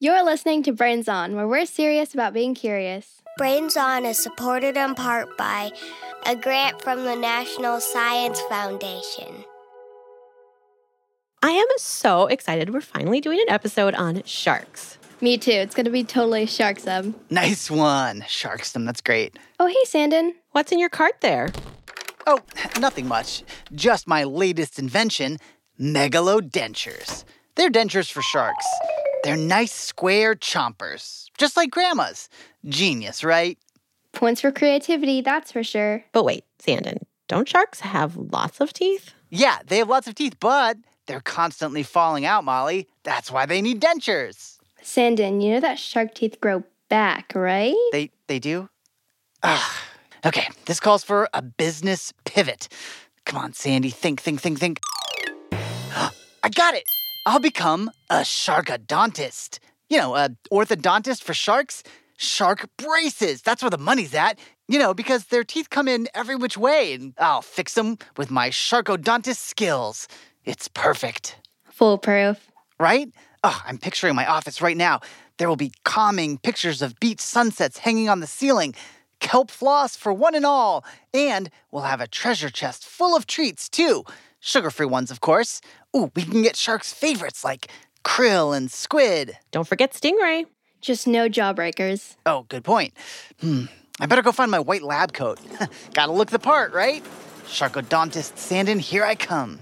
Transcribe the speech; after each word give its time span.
You're 0.00 0.24
listening 0.24 0.62
to 0.62 0.72
Brains 0.72 1.08
On, 1.08 1.34
where 1.34 1.48
we're 1.48 1.66
serious 1.66 2.14
about 2.14 2.32
being 2.32 2.54
curious. 2.54 3.20
Brains 3.36 3.76
On 3.76 4.04
is 4.06 4.16
supported 4.16 4.76
in 4.76 4.94
part 4.94 5.36
by 5.36 5.72
a 6.24 6.36
grant 6.36 6.80
from 6.82 7.02
the 7.02 7.16
National 7.16 7.80
Science 7.80 8.40
Foundation. 8.42 9.44
I 11.42 11.50
am 11.50 11.66
so 11.78 12.28
excited. 12.28 12.72
We're 12.72 12.80
finally 12.80 13.20
doing 13.20 13.40
an 13.40 13.52
episode 13.52 13.96
on 13.96 14.22
sharks. 14.22 14.98
Me 15.20 15.36
too. 15.36 15.50
It's 15.50 15.74
going 15.74 15.86
to 15.86 15.90
be 15.90 16.04
totally 16.04 16.46
Sharksum. 16.46 17.14
Nice 17.28 17.68
one, 17.68 18.20
Sharkstum. 18.20 18.86
That's 18.86 19.00
great. 19.00 19.36
Oh, 19.58 19.66
hey, 19.66 19.84
Sandon. 19.84 20.34
What's 20.52 20.70
in 20.70 20.78
your 20.78 20.90
cart 20.90 21.22
there? 21.22 21.50
Oh, 22.24 22.38
nothing 22.78 23.08
much. 23.08 23.42
Just 23.74 24.06
my 24.06 24.22
latest 24.22 24.78
invention, 24.78 25.38
megalodentures. 25.80 27.24
They're 27.56 27.68
dentures 27.68 28.12
for 28.12 28.22
sharks. 28.22 28.64
They're 29.24 29.36
nice 29.36 29.72
square 29.72 30.34
chompers, 30.34 31.26
just 31.38 31.56
like 31.56 31.70
grandma's. 31.70 32.28
Genius, 32.66 33.24
right? 33.24 33.58
Points 34.12 34.40
for 34.40 34.50
creativity, 34.50 35.20
that's 35.20 35.52
for 35.52 35.62
sure. 35.62 36.04
But 36.12 36.24
wait, 36.24 36.44
Sandon, 36.58 37.06
don't 37.26 37.48
sharks 37.48 37.80
have 37.80 38.16
lots 38.16 38.60
of 38.60 38.72
teeth? 38.72 39.12
Yeah, 39.30 39.58
they 39.66 39.78
have 39.78 39.88
lots 39.88 40.08
of 40.08 40.14
teeth, 40.14 40.36
but 40.40 40.76
they're 41.06 41.20
constantly 41.20 41.82
falling 41.82 42.24
out, 42.24 42.44
Molly. 42.44 42.88
That's 43.02 43.30
why 43.30 43.46
they 43.46 43.60
need 43.60 43.80
dentures. 43.80 44.58
Sandon, 44.82 45.40
you 45.40 45.52
know 45.52 45.60
that 45.60 45.78
shark 45.78 46.14
teeth 46.14 46.40
grow 46.40 46.64
back, 46.88 47.32
right? 47.34 47.74
They 47.92 48.10
they 48.26 48.38
do? 48.38 48.68
Ugh. 49.42 49.72
Okay, 50.26 50.48
this 50.66 50.80
calls 50.80 51.04
for 51.04 51.28
a 51.32 51.42
business 51.42 52.12
pivot. 52.24 52.68
Come 53.24 53.38
on, 53.38 53.52
Sandy, 53.52 53.90
think, 53.90 54.20
think, 54.20 54.40
think, 54.40 54.58
think. 54.58 54.80
I 55.52 56.48
got 56.54 56.74
it! 56.74 56.84
I'll 57.28 57.40
become 57.40 57.90
a 58.08 58.20
sharkodontist. 58.20 59.58
You 59.90 59.98
know, 59.98 60.16
a 60.16 60.30
orthodontist 60.50 61.22
for 61.22 61.34
sharks. 61.34 61.82
Shark 62.16 62.70
braces. 62.78 63.42
That's 63.42 63.62
where 63.62 63.68
the 63.68 63.76
money's 63.76 64.14
at. 64.14 64.38
You 64.66 64.78
know, 64.78 64.94
because 64.94 65.26
their 65.26 65.44
teeth 65.44 65.68
come 65.68 65.88
in 65.88 66.08
every 66.14 66.36
which 66.36 66.56
way, 66.56 66.94
and 66.94 67.12
I'll 67.18 67.42
fix 67.42 67.74
them 67.74 67.98
with 68.16 68.30
my 68.30 68.48
sharkodontist 68.48 69.36
skills. 69.36 70.08
It's 70.46 70.68
perfect. 70.68 71.36
Foolproof. 71.70 72.50
Right? 72.80 73.10
Oh, 73.44 73.60
I'm 73.66 73.76
picturing 73.76 74.14
my 74.14 74.24
office 74.24 74.62
right 74.62 74.76
now. 74.76 75.00
There 75.36 75.50
will 75.50 75.56
be 75.56 75.72
calming 75.84 76.38
pictures 76.38 76.80
of 76.80 76.98
beach 76.98 77.20
sunsets 77.20 77.76
hanging 77.76 78.08
on 78.08 78.20
the 78.20 78.26
ceiling, 78.26 78.74
kelp 79.20 79.50
floss 79.50 79.96
for 79.96 80.14
one 80.14 80.34
and 80.34 80.46
all, 80.46 80.82
and 81.12 81.50
we'll 81.70 81.82
have 81.82 82.00
a 82.00 82.08
treasure 82.08 82.48
chest 82.48 82.86
full 82.86 83.14
of 83.14 83.26
treats, 83.26 83.68
too. 83.68 84.04
Sugar 84.40 84.70
free 84.70 84.86
ones, 84.86 85.10
of 85.10 85.20
course. 85.20 85.60
Ooh, 85.96 86.10
we 86.14 86.22
can 86.22 86.42
get 86.42 86.56
sharks' 86.56 86.92
favorites 86.92 87.44
like 87.44 87.70
krill 88.04 88.56
and 88.56 88.70
squid. 88.70 89.36
Don't 89.50 89.66
forget 89.66 89.92
stingray. 89.92 90.46
Just 90.80 91.06
no 91.06 91.28
jawbreakers. 91.28 92.16
Oh, 92.26 92.44
good 92.48 92.62
point. 92.62 92.94
Hmm, 93.40 93.64
I 93.98 94.06
better 94.06 94.22
go 94.22 94.32
find 94.32 94.50
my 94.50 94.60
white 94.60 94.82
lab 94.82 95.12
coat. 95.12 95.40
Gotta 95.94 96.12
look 96.12 96.30
the 96.30 96.38
part, 96.38 96.72
right? 96.72 97.02
Sharkodontist 97.46 98.36
Sandon, 98.36 98.78
here 98.78 99.04
I 99.04 99.14
come. 99.14 99.60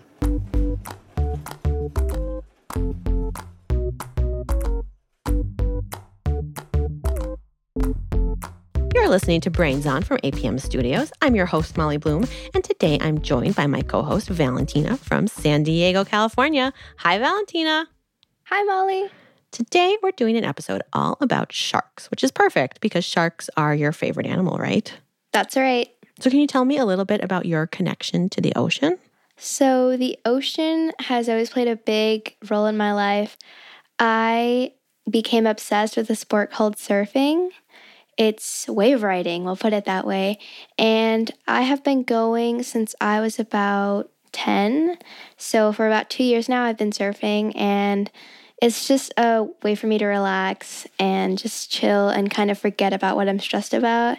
You're 9.07 9.13
listening 9.13 9.41
to 9.43 9.51
Brains 9.51 9.87
On 9.87 10.03
from 10.03 10.19
APM 10.25 10.61
Studios. 10.61 11.13
I'm 11.23 11.37
your 11.37 11.47
host, 11.47 11.77
Molly 11.77 11.97
Bloom, 11.97 12.27
and 12.55 12.65
today 12.65 12.99
I'm 13.01 13.23
joined 13.23 13.55
by 13.55 13.69
my 13.69 13.81
co 13.81 14.03
host, 14.03 14.29
Valentina 14.29 14.97
from 14.97 15.29
San 15.29 15.63
Diego, 15.63 16.05
California. 16.05 16.73
Hi, 16.97 17.17
Valentina. 17.17 17.87
Hi, 18.47 18.65
Molly. 18.65 19.09
Today 19.53 19.97
we're 20.03 20.11
doing 20.11 20.37
an 20.37 20.43
episode 20.43 20.83
all 20.93 21.19
about 21.21 21.53
sharks, 21.53 22.11
which 22.11 22.25
is 22.25 22.33
perfect 22.33 22.81
because 22.81 23.05
sharks 23.05 23.49
are 23.57 23.77
your 23.77 23.93
favorite 23.93 24.27
animal, 24.27 24.59
right? 24.59 24.93
That's 25.31 25.57
right. 25.57 25.89
So, 26.19 26.29
can 26.29 26.41
you 26.41 26.49
tell 26.49 26.65
me 26.65 26.77
a 26.77 26.85
little 26.85 27.05
bit 27.05 27.23
about 27.23 27.47
your 27.47 27.69
connection 27.69 28.29
to 28.31 28.41
the 28.41 28.53
ocean? 28.57 28.99
So, 29.37 29.97
the 29.97 30.19
ocean 30.25 30.91
has 30.99 31.29
always 31.29 31.51
played 31.51 31.69
a 31.69 31.77
big 31.77 32.35
role 32.51 32.67
in 32.67 32.77
my 32.77 32.93
life. 32.93 33.37
I 34.01 34.73
became 35.09 35.47
obsessed 35.47 35.97
with 35.97 36.11
a 36.11 36.17
sport 36.17 36.51
called 36.51 36.75
surfing. 36.75 37.51
It's 38.17 38.67
wave 38.69 39.03
riding, 39.03 39.45
we'll 39.45 39.57
put 39.57 39.73
it 39.73 39.85
that 39.85 40.07
way. 40.07 40.39
And 40.79 41.31
I 41.47 41.63
have 41.63 41.85
been 41.85 42.03
going 42.03 42.63
since 42.63 42.95
I 43.01 43.21
was 43.21 43.39
about 43.39 44.11
10. 44.33 44.99
So, 45.37 45.73
for 45.73 45.87
about 45.87 46.11
two 46.11 46.23
years 46.25 46.49
now, 46.49 46.65
I've 46.65 46.79
been 46.79 46.91
surfing, 46.91 47.53
and 47.57 48.11
it's 48.61 48.87
just 48.87 49.13
a 49.17 49.47
way 49.63 49.75
for 49.75 49.87
me 49.87 49.99
to 49.99 50.07
relax 50.07 50.87
and 50.99 51.39
just 51.39 51.71
chill 51.71 52.09
and 52.09 52.31
kind 52.31 52.51
of 52.51 52.59
forget 52.59 52.93
about 52.93 53.17
what 53.17 53.29
I'm 53.29 53.39
stressed 53.39 53.75
about. 53.75 54.19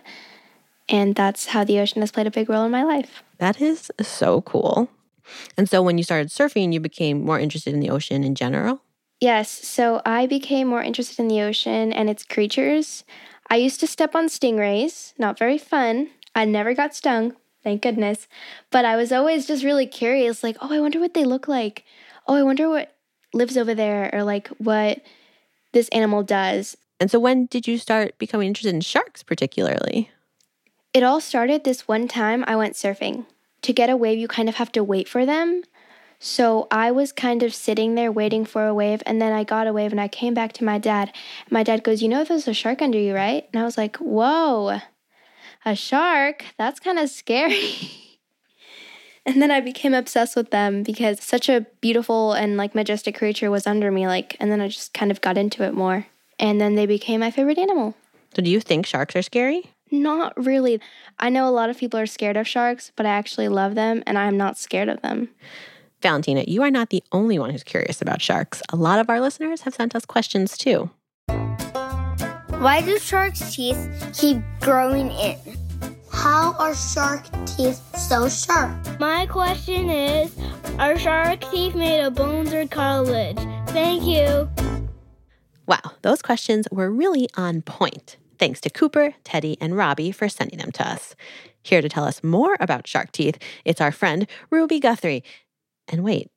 And 0.90 1.16
that's 1.16 1.48
how 1.48 1.64
the 1.64 1.80
ocean 1.80 2.02
has 2.02 2.12
played 2.12 2.28
a 2.28 2.32
big 2.32 2.50
role 2.50 2.66
in 2.66 2.72
my 2.72 2.84
life. 2.84 3.24
That 3.40 3.60
is 3.60 3.92
so 4.02 4.42
cool. 4.42 4.90
And 5.58 5.70
so, 5.70 5.82
when 5.84 5.98
you 5.98 6.04
started 6.04 6.30
surfing, 6.30 6.74
you 6.74 6.80
became 6.80 7.24
more 7.24 7.40
interested 7.40 7.74
in 7.74 7.80
the 7.80 7.90
ocean 7.90 8.24
in 8.24 8.36
general? 8.36 8.82
Yes, 9.20 9.50
so 9.50 10.02
I 10.06 10.28
became 10.28 10.68
more 10.68 10.84
interested 10.84 11.20
in 11.20 11.28
the 11.28 11.42
ocean 11.42 11.92
and 11.92 12.10
its 12.10 12.24
creatures. 12.24 13.04
I 13.50 13.56
used 13.56 13.80
to 13.80 13.88
step 13.88 14.16
on 14.16 14.28
stingrays, 14.28 15.14
not 15.18 15.40
very 15.40 15.58
fun. 15.58 16.10
I 16.36 16.46
never 16.46 16.74
got 16.74 16.96
stung, 16.96 17.36
thank 17.64 17.82
goodness. 17.82 18.28
But 18.72 18.86
I 18.86 18.96
was 18.96 19.12
always 19.12 19.48
just 19.48 19.64
really 19.64 19.88
curious 19.88 20.44
like, 20.44 20.58
oh, 20.62 20.74
I 20.74 20.80
wonder 20.80 21.00
what 21.00 21.14
they 21.14 21.24
look 21.24 21.48
like. 21.48 21.84
Oh, 22.28 22.36
I 22.36 22.44
wonder 22.44 22.70
what 22.70 22.96
lives 23.34 23.58
over 23.58 23.74
there 23.74 24.10
or 24.14 24.24
like 24.24 24.48
what 24.58 25.02
this 25.72 25.90
animal 25.90 26.24
does. 26.24 26.76
And 27.00 27.12
so, 27.12 27.20
when 27.20 27.46
did 27.46 27.68
you 27.68 27.78
start 27.78 28.18
becoming 28.18 28.48
interested 28.48 28.74
in 28.74 28.82
sharks, 28.82 29.24
particularly? 29.24 30.10
It 30.94 31.04
all 31.04 31.22
started 31.22 31.64
this 31.64 31.88
one 31.88 32.08
time 32.08 32.44
I 32.48 32.56
went 32.56 32.74
surfing. 32.74 33.26
To 33.62 33.74
get 33.74 33.90
a 33.90 33.98
wave, 33.98 34.18
you 34.18 34.28
kind 34.28 34.50
of 34.50 34.56
have 34.56 34.72
to 34.74 34.84
wait 34.84 35.08
for 35.08 35.26
them. 35.26 35.62
So 36.20 36.68
I 36.72 36.92
was 36.92 37.12
kind 37.12 37.44
of 37.44 37.54
sitting 37.54 37.96
there 37.96 38.12
waiting 38.12 38.44
for 38.44 38.66
a 38.66 38.74
wave, 38.74 39.04
and 39.06 39.22
then 39.22 39.34
I 39.34 39.44
got 39.44 39.68
a 39.68 39.74
wave, 39.74 39.92
and 39.92 40.02
I 40.02 40.08
came 40.08 40.34
back 40.34 40.52
to 40.54 40.64
my 40.64 40.80
dad. 40.80 41.14
My 41.50 41.64
dad 41.64 41.84
goes, 41.84 42.02
You 42.02 42.10
know, 42.10 42.24
there's 42.24 42.48
a 42.48 42.54
shark 42.54 42.82
under 42.82 42.98
you, 42.98 43.14
right? 43.14 43.48
And 43.54 43.62
I 43.62 43.66
was 43.66 43.78
like, 43.78 43.98
Whoa, 43.98 44.80
a 45.64 45.76
shark? 45.76 46.46
That's 46.58 46.80
kind 46.80 46.98
of 46.98 47.10
scary. 47.10 47.92
and 49.26 49.42
then 49.42 49.52
I 49.52 49.60
became 49.60 49.94
obsessed 49.94 50.36
with 50.36 50.50
them 50.50 50.82
because 50.82 51.22
such 51.22 51.50
a 51.50 51.68
beautiful 51.82 52.34
and 52.34 52.58
like 52.58 52.74
majestic 52.74 53.16
creature 53.16 53.52
was 53.52 53.68
under 53.68 53.92
me, 53.92 54.08
like, 54.08 54.36
and 54.40 54.52
then 54.52 54.62
I 54.62 54.70
just 54.70 54.94
kind 54.94 55.12
of 55.12 55.22
got 55.22 55.38
into 55.38 55.64
it 55.64 55.74
more. 55.74 56.08
And 56.40 56.60
then 56.60 56.76
they 56.76 56.86
became 56.86 57.20
my 57.20 57.32
favorite 57.32 57.58
animal. 57.58 57.96
So, 58.36 58.42
do 58.42 58.50
you 58.50 58.60
think 58.60 58.86
sharks 58.86 59.16
are 59.16 59.22
scary? 59.22 59.72
Not 59.90 60.34
really. 60.44 60.82
I 61.20 61.30
know 61.30 61.48
a 61.48 61.52
lot 61.52 61.70
of 61.70 61.78
people 61.78 62.00
are 62.00 62.06
scared 62.06 62.38
of 62.38 62.48
sharks, 62.48 62.92
but 62.96 63.06
I 63.06 63.10
actually 63.10 63.48
love 63.48 63.76
them 63.76 64.04
and 64.06 64.18
I'm 64.18 64.38
not 64.38 64.58
scared 64.58 64.90
of 64.90 65.02
them. 65.02 65.30
Valentina, 66.02 66.44
you 66.48 66.62
are 66.62 66.72
not 66.72 66.90
the 66.90 67.04
only 67.12 67.40
one 67.40 67.50
who's 67.50 67.64
curious 67.64 68.02
about 68.02 68.22
sharks. 68.22 68.62
A 68.70 68.76
lot 68.76 69.00
of 69.00 69.10
our 69.10 69.20
listeners 69.20 69.62
have 69.62 69.74
sent 69.74 69.96
us 69.96 70.06
questions 70.06 70.58
too. 70.58 70.90
Why 72.60 72.82
do 72.82 72.98
sharks' 73.00 73.56
teeth 73.56 74.12
keep 74.14 74.38
growing 74.62 75.12
in? 75.12 75.38
How 76.12 76.54
are 76.60 76.76
shark 76.76 77.24
teeth 77.46 77.82
so 77.98 78.28
sharp? 78.30 79.00
My 79.00 79.26
question 79.28 79.90
is 79.90 80.36
Are 80.80 80.98
shark 80.98 81.42
teeth 81.52 81.76
made 81.76 82.02
of 82.02 82.16
bones 82.16 82.54
or 82.54 82.68
cartilage? 82.68 83.38
Thank 83.70 84.04
you. 84.04 84.50
Wow, 85.68 85.92
those 86.02 86.22
questions 86.22 86.68
were 86.72 86.90
really 86.90 87.28
on 87.36 87.62
point. 87.62 88.18
Thanks 88.40 88.62
to 88.62 88.70
Cooper, 88.70 89.16
Teddy, 89.24 89.58
and 89.60 89.76
Robbie 89.76 90.12
for 90.12 90.30
sending 90.30 90.60
them 90.60 90.72
to 90.74 90.88
us. 90.88 91.16
Here 91.64 91.82
to 91.82 91.90
tell 91.90 92.06
us 92.06 92.24
more 92.24 92.56
about 92.60 92.88
shark 92.88 93.12
teeth, 93.12 93.38
it's 93.66 93.82
our 93.82 93.92
friend 93.92 94.28
Ruby 94.50 94.80
Guthrie. 94.80 95.24
And 95.88 96.04
wait, 96.04 96.30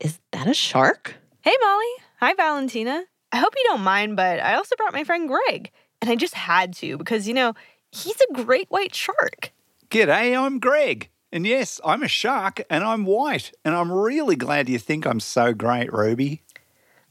is 0.00 0.18
that 0.32 0.46
a 0.46 0.54
shark? 0.54 1.16
Hey, 1.40 1.54
Molly. 1.60 1.84
Hi, 2.20 2.34
Valentina. 2.34 3.04
I 3.32 3.38
hope 3.38 3.54
you 3.56 3.64
don't 3.68 3.82
mind, 3.82 4.16
but 4.16 4.40
I 4.40 4.54
also 4.54 4.76
brought 4.76 4.92
my 4.92 5.04
friend 5.04 5.28
Greg. 5.28 5.70
And 6.00 6.10
I 6.10 6.14
just 6.14 6.34
had 6.34 6.74
to 6.76 6.96
because, 6.96 7.26
you 7.26 7.34
know, 7.34 7.54
he's 7.90 8.20
a 8.20 8.44
great 8.44 8.70
white 8.70 8.94
shark. 8.94 9.52
G'day, 9.90 10.38
I'm 10.38 10.58
Greg. 10.58 11.08
And 11.32 11.46
yes, 11.46 11.80
I'm 11.84 12.02
a 12.02 12.08
shark 12.08 12.62
and 12.70 12.84
I'm 12.84 13.04
white. 13.04 13.52
And 13.64 13.74
I'm 13.74 13.90
really 13.90 14.36
glad 14.36 14.68
you 14.68 14.78
think 14.78 15.06
I'm 15.06 15.20
so 15.20 15.52
great, 15.52 15.92
Ruby. 15.92 16.42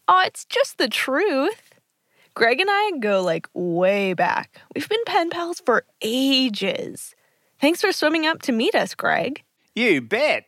Oh, 0.08 0.24
it's 0.26 0.46
just 0.46 0.78
the 0.78 0.88
truth. 0.88 1.74
Greg 2.34 2.60
and 2.62 2.70
I 2.72 2.92
go 3.00 3.22
like 3.22 3.48
way 3.54 4.14
back. 4.14 4.62
We've 4.76 4.88
been 4.88 5.04
pen 5.06 5.30
pals 5.30 5.62
for 5.66 5.84
ages. 6.02 7.16
Thanks 7.60 7.82
for 7.82 7.92
swimming 7.92 8.26
up 8.28 8.42
to 8.44 8.52
meet 8.52 8.76
us, 8.76 8.94
Greg. 8.94 9.44
You 9.76 10.02
bet. 10.02 10.46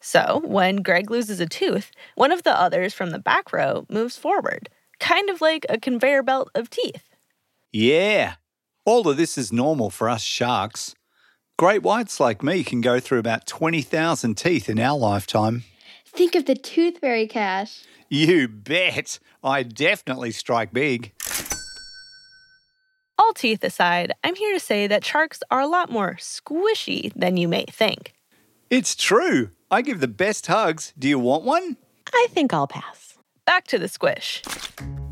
So, 0.00 0.42
when 0.44 0.76
Greg 0.82 1.10
loses 1.10 1.40
a 1.40 1.46
tooth, 1.46 1.90
one 2.14 2.30
of 2.30 2.42
the 2.42 2.58
others 2.58 2.92
from 2.92 3.10
the 3.10 3.18
back 3.18 3.52
row 3.52 3.86
moves 3.88 4.18
forward, 4.18 4.68
kind 5.00 5.30
of 5.30 5.40
like 5.40 5.64
a 5.68 5.80
conveyor 5.80 6.22
belt 6.22 6.50
of 6.54 6.68
teeth. 6.68 7.13
Yeah. 7.74 8.34
All 8.84 9.08
of 9.08 9.16
this 9.16 9.36
is 9.36 9.52
normal 9.52 9.90
for 9.90 10.08
us 10.08 10.22
sharks. 10.22 10.94
Great 11.58 11.82
whites 11.82 12.20
like 12.20 12.40
me 12.40 12.62
can 12.62 12.80
go 12.80 13.00
through 13.00 13.18
about 13.18 13.48
20,000 13.48 14.36
teeth 14.36 14.68
in 14.68 14.78
our 14.78 14.96
lifetime. 14.96 15.64
Think 16.06 16.36
of 16.36 16.44
the 16.44 16.54
tooth 16.54 16.98
fairy 16.98 17.26
cash. 17.26 17.82
You 18.08 18.46
bet. 18.46 19.18
I 19.42 19.64
definitely 19.64 20.30
strike 20.30 20.72
big. 20.72 21.14
All 23.18 23.32
teeth 23.32 23.64
aside, 23.64 24.12
I'm 24.22 24.36
here 24.36 24.54
to 24.54 24.60
say 24.60 24.86
that 24.86 25.04
sharks 25.04 25.40
are 25.50 25.60
a 25.60 25.66
lot 25.66 25.90
more 25.90 26.14
squishy 26.20 27.12
than 27.14 27.36
you 27.36 27.48
may 27.48 27.64
think. 27.64 28.14
It's 28.70 28.94
true. 28.94 29.50
I 29.68 29.82
give 29.82 29.98
the 29.98 30.06
best 30.06 30.46
hugs. 30.46 30.92
Do 30.96 31.08
you 31.08 31.18
want 31.18 31.42
one? 31.42 31.76
I 32.12 32.28
think 32.30 32.54
I'll 32.54 32.68
pass. 32.68 33.18
Back 33.44 33.66
to 33.66 33.80
the 33.80 33.88
squish. 33.88 34.44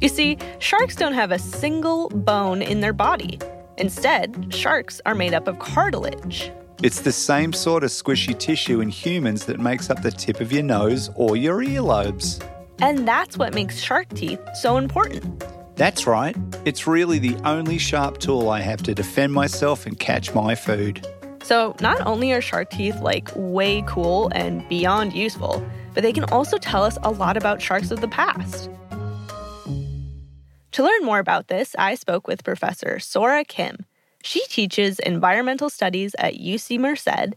You 0.03 0.09
see, 0.09 0.37
sharks 0.59 0.97
don't 0.97 1.13
have 1.13 1.31
a 1.31 1.39
single 1.39 2.09
bone 2.09 2.61
in 2.61 2.81
their 2.81 2.93
body. 2.93 3.39
Instead, 3.79 4.53
sharks 4.53 5.01
are 5.07 5.15
made 5.15 5.33
up 5.33 5.47
of 5.47 5.61
cartilage. 5.61 6.51
It's 6.83 7.03
the 7.03 7.13
same 7.13 7.53
sort 7.53 7.85
of 7.85 7.91
squishy 7.91 8.37
tissue 8.37 8.81
in 8.81 8.89
humans 8.89 9.47
that 9.47 9.61
makes 9.61 9.91
up 9.91 10.03
the 10.03 10.11
tip 10.11 10.41
of 10.41 10.51
your 10.51 10.65
nose 10.65 11.09
or 11.15 11.37
your 11.37 11.61
earlobes. 11.61 12.45
And 12.81 13.07
that's 13.07 13.39
what 13.39 13.55
makes 13.55 13.79
shark 13.79 14.09
teeth 14.09 14.41
so 14.61 14.77
important. 14.77 15.45
That's 15.77 16.05
right. 16.05 16.37
It's 16.65 16.89
really 16.89 17.21
the 17.21 17.37
only 17.45 17.79
sharp 17.79 18.19
tool 18.19 18.51
I 18.51 18.61
have 18.61 18.83
to 18.83 18.95
defend 18.97 19.33
myself 19.33 19.87
and 19.87 19.97
catch 19.97 20.35
my 20.35 20.57
food. 20.57 21.07
So, 21.45 21.77
not 21.81 22.05
only 22.05 22.33
are 22.33 22.41
shark 22.41 22.71
teeth 22.71 23.01
like 23.01 23.31
way 23.37 23.85
cool 23.87 24.33
and 24.35 24.69
beyond 24.69 25.13
useful, 25.13 25.65
but 25.95 26.03
they 26.03 26.13
can 26.13 26.25
also 26.25 26.59
tell 26.59 26.83
us 26.83 26.99
a 27.05 27.11
lot 27.13 27.37
about 27.37 27.63
sharks 27.63 27.93
of 27.93 28.01
the 28.01 28.09
past. 28.09 28.69
To 30.73 30.83
learn 30.83 31.05
more 31.05 31.19
about 31.19 31.49
this, 31.49 31.77
I 31.79 31.95
spoke 31.95 32.27
with 32.27 32.45
Professor 32.45 32.99
Sora 32.99 33.45
Kim. 33.45 33.85
She 34.23 34.43
teaches 34.47 34.99
environmental 34.99 35.69
studies 35.69 36.15
at 36.19 36.35
UC 36.35 36.79
Merced 36.79 37.35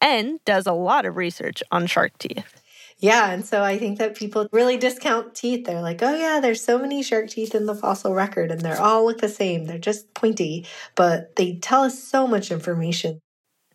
and 0.00 0.42
does 0.44 0.66
a 0.66 0.72
lot 0.72 1.04
of 1.04 1.16
research 1.16 1.62
on 1.72 1.86
shark 1.86 2.16
teeth. 2.18 2.62
Yeah, 3.00 3.30
and 3.30 3.44
so 3.44 3.62
I 3.62 3.78
think 3.78 3.98
that 3.98 4.16
people 4.16 4.48
really 4.52 4.76
discount 4.76 5.34
teeth. 5.34 5.64
They're 5.64 5.82
like, 5.82 6.02
oh, 6.02 6.14
yeah, 6.14 6.40
there's 6.40 6.62
so 6.62 6.78
many 6.78 7.02
shark 7.02 7.30
teeth 7.30 7.54
in 7.54 7.66
the 7.66 7.74
fossil 7.74 8.14
record, 8.14 8.50
and 8.50 8.60
they're 8.60 8.80
all 8.80 9.06
look 9.06 9.20
the 9.20 9.28
same. 9.28 9.66
They're 9.66 9.78
just 9.78 10.14
pointy, 10.14 10.66
but 10.94 11.36
they 11.36 11.56
tell 11.56 11.82
us 11.82 12.02
so 12.02 12.26
much 12.26 12.50
information. 12.50 13.20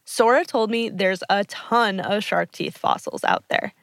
Sora 0.05 0.43
told 0.45 0.69
me 0.69 0.89
there's 0.89 1.23
a 1.29 1.45
ton 1.45 1.99
of 1.99 2.23
shark 2.23 2.51
teeth 2.51 2.77
fossils 2.77 3.23
out 3.23 3.45
there. 3.49 3.73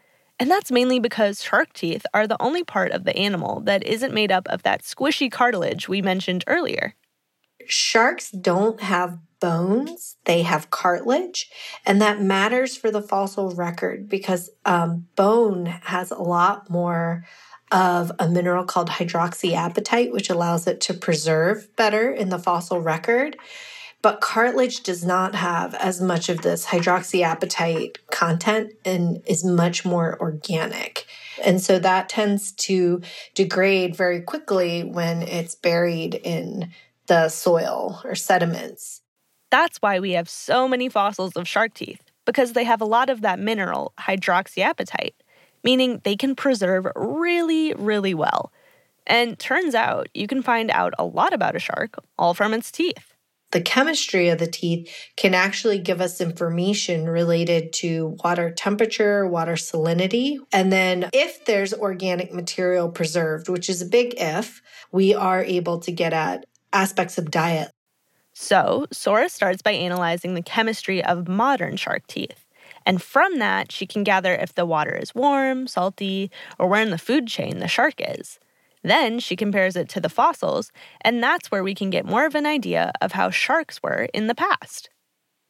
And 0.40 0.50
that's 0.50 0.72
mainly 0.72 0.98
because 0.98 1.42
shark 1.42 1.74
teeth 1.74 2.06
are 2.14 2.26
the 2.26 2.40
only 2.40 2.64
part 2.64 2.92
of 2.92 3.04
the 3.04 3.14
animal 3.14 3.60
that 3.66 3.86
isn't 3.86 4.14
made 4.14 4.32
up 4.32 4.48
of 4.48 4.62
that 4.62 4.82
squishy 4.82 5.30
cartilage 5.30 5.86
we 5.86 6.00
mentioned 6.00 6.44
earlier. 6.46 6.94
Sharks 7.66 8.30
don't 8.30 8.80
have 8.80 9.18
bones, 9.38 10.16
they 10.24 10.42
have 10.42 10.70
cartilage, 10.70 11.50
and 11.84 12.00
that 12.00 12.22
matters 12.22 12.74
for 12.74 12.90
the 12.90 13.02
fossil 13.02 13.54
record 13.54 14.08
because 14.08 14.50
um, 14.64 15.06
bone 15.14 15.66
has 15.66 16.10
a 16.10 16.16
lot 16.16 16.70
more 16.70 17.26
of 17.70 18.10
a 18.18 18.26
mineral 18.26 18.64
called 18.64 18.88
hydroxyapatite, 18.88 20.10
which 20.10 20.30
allows 20.30 20.66
it 20.66 20.80
to 20.80 20.94
preserve 20.94 21.68
better 21.76 22.10
in 22.10 22.30
the 22.30 22.38
fossil 22.38 22.80
record. 22.80 23.36
But 24.02 24.22
cartilage 24.22 24.82
does 24.82 25.04
not 25.04 25.34
have 25.34 25.74
as 25.74 26.00
much 26.00 26.30
of 26.30 26.40
this 26.40 26.66
hydroxyapatite 26.66 27.98
content 28.10 28.72
and 28.84 29.22
is 29.26 29.44
much 29.44 29.84
more 29.84 30.18
organic. 30.20 31.06
And 31.44 31.60
so 31.60 31.78
that 31.78 32.08
tends 32.08 32.52
to 32.52 33.02
degrade 33.34 33.94
very 33.94 34.22
quickly 34.22 34.84
when 34.84 35.22
it's 35.22 35.54
buried 35.54 36.14
in 36.14 36.70
the 37.08 37.28
soil 37.28 38.00
or 38.04 38.14
sediments. 38.14 39.02
That's 39.50 39.78
why 39.78 40.00
we 40.00 40.12
have 40.12 40.28
so 40.28 40.66
many 40.66 40.88
fossils 40.88 41.36
of 41.36 41.46
shark 41.46 41.74
teeth, 41.74 42.00
because 42.24 42.52
they 42.52 42.64
have 42.64 42.80
a 42.80 42.86
lot 42.86 43.10
of 43.10 43.20
that 43.20 43.38
mineral, 43.38 43.92
hydroxyapatite, 43.98 45.14
meaning 45.62 46.00
they 46.04 46.16
can 46.16 46.34
preserve 46.36 46.86
really, 46.94 47.74
really 47.74 48.14
well. 48.14 48.52
And 49.06 49.38
turns 49.38 49.74
out 49.74 50.08
you 50.14 50.26
can 50.26 50.40
find 50.40 50.70
out 50.70 50.94
a 50.98 51.04
lot 51.04 51.34
about 51.34 51.56
a 51.56 51.58
shark 51.58 51.98
all 52.18 52.32
from 52.32 52.54
its 52.54 52.70
teeth. 52.70 53.09
The 53.52 53.60
chemistry 53.60 54.28
of 54.28 54.38
the 54.38 54.46
teeth 54.46 54.88
can 55.16 55.34
actually 55.34 55.78
give 55.78 56.00
us 56.00 56.20
information 56.20 57.08
related 57.08 57.72
to 57.74 58.16
water 58.22 58.50
temperature, 58.50 59.26
water 59.26 59.54
salinity. 59.54 60.38
And 60.52 60.72
then, 60.72 61.10
if 61.12 61.44
there's 61.44 61.74
organic 61.74 62.32
material 62.32 62.90
preserved, 62.90 63.48
which 63.48 63.68
is 63.68 63.82
a 63.82 63.86
big 63.86 64.14
if, 64.16 64.62
we 64.92 65.14
are 65.14 65.42
able 65.42 65.80
to 65.80 65.92
get 65.92 66.12
at 66.12 66.46
aspects 66.72 67.18
of 67.18 67.30
diet 67.30 67.70
so, 68.32 68.86
Sora 68.90 69.28
starts 69.28 69.60
by 69.60 69.72
analyzing 69.72 70.32
the 70.32 70.42
chemistry 70.42 71.04
of 71.04 71.28
modern 71.28 71.76
shark 71.76 72.06
teeth. 72.06 72.46
And 72.86 73.02
from 73.02 73.38
that, 73.38 73.70
she 73.70 73.86
can 73.86 74.02
gather 74.02 74.34
if 74.34 74.54
the 74.54 74.64
water 74.64 74.96
is 74.96 75.14
warm, 75.14 75.66
salty, 75.66 76.30
or 76.58 76.66
where 76.66 76.80
in 76.80 76.90
the 76.90 76.98
food 76.98 77.26
chain 77.26 77.58
the 77.58 77.68
shark 77.68 77.94
is. 77.98 78.38
Then 78.82 79.18
she 79.18 79.36
compares 79.36 79.76
it 79.76 79.88
to 79.90 80.00
the 80.00 80.08
fossils, 80.08 80.72
and 81.02 81.22
that's 81.22 81.50
where 81.50 81.62
we 81.62 81.74
can 81.74 81.90
get 81.90 82.06
more 82.06 82.26
of 82.26 82.34
an 82.34 82.46
idea 82.46 82.92
of 83.00 83.12
how 83.12 83.30
sharks 83.30 83.82
were 83.82 84.08
in 84.14 84.26
the 84.26 84.34
past. 84.34 84.88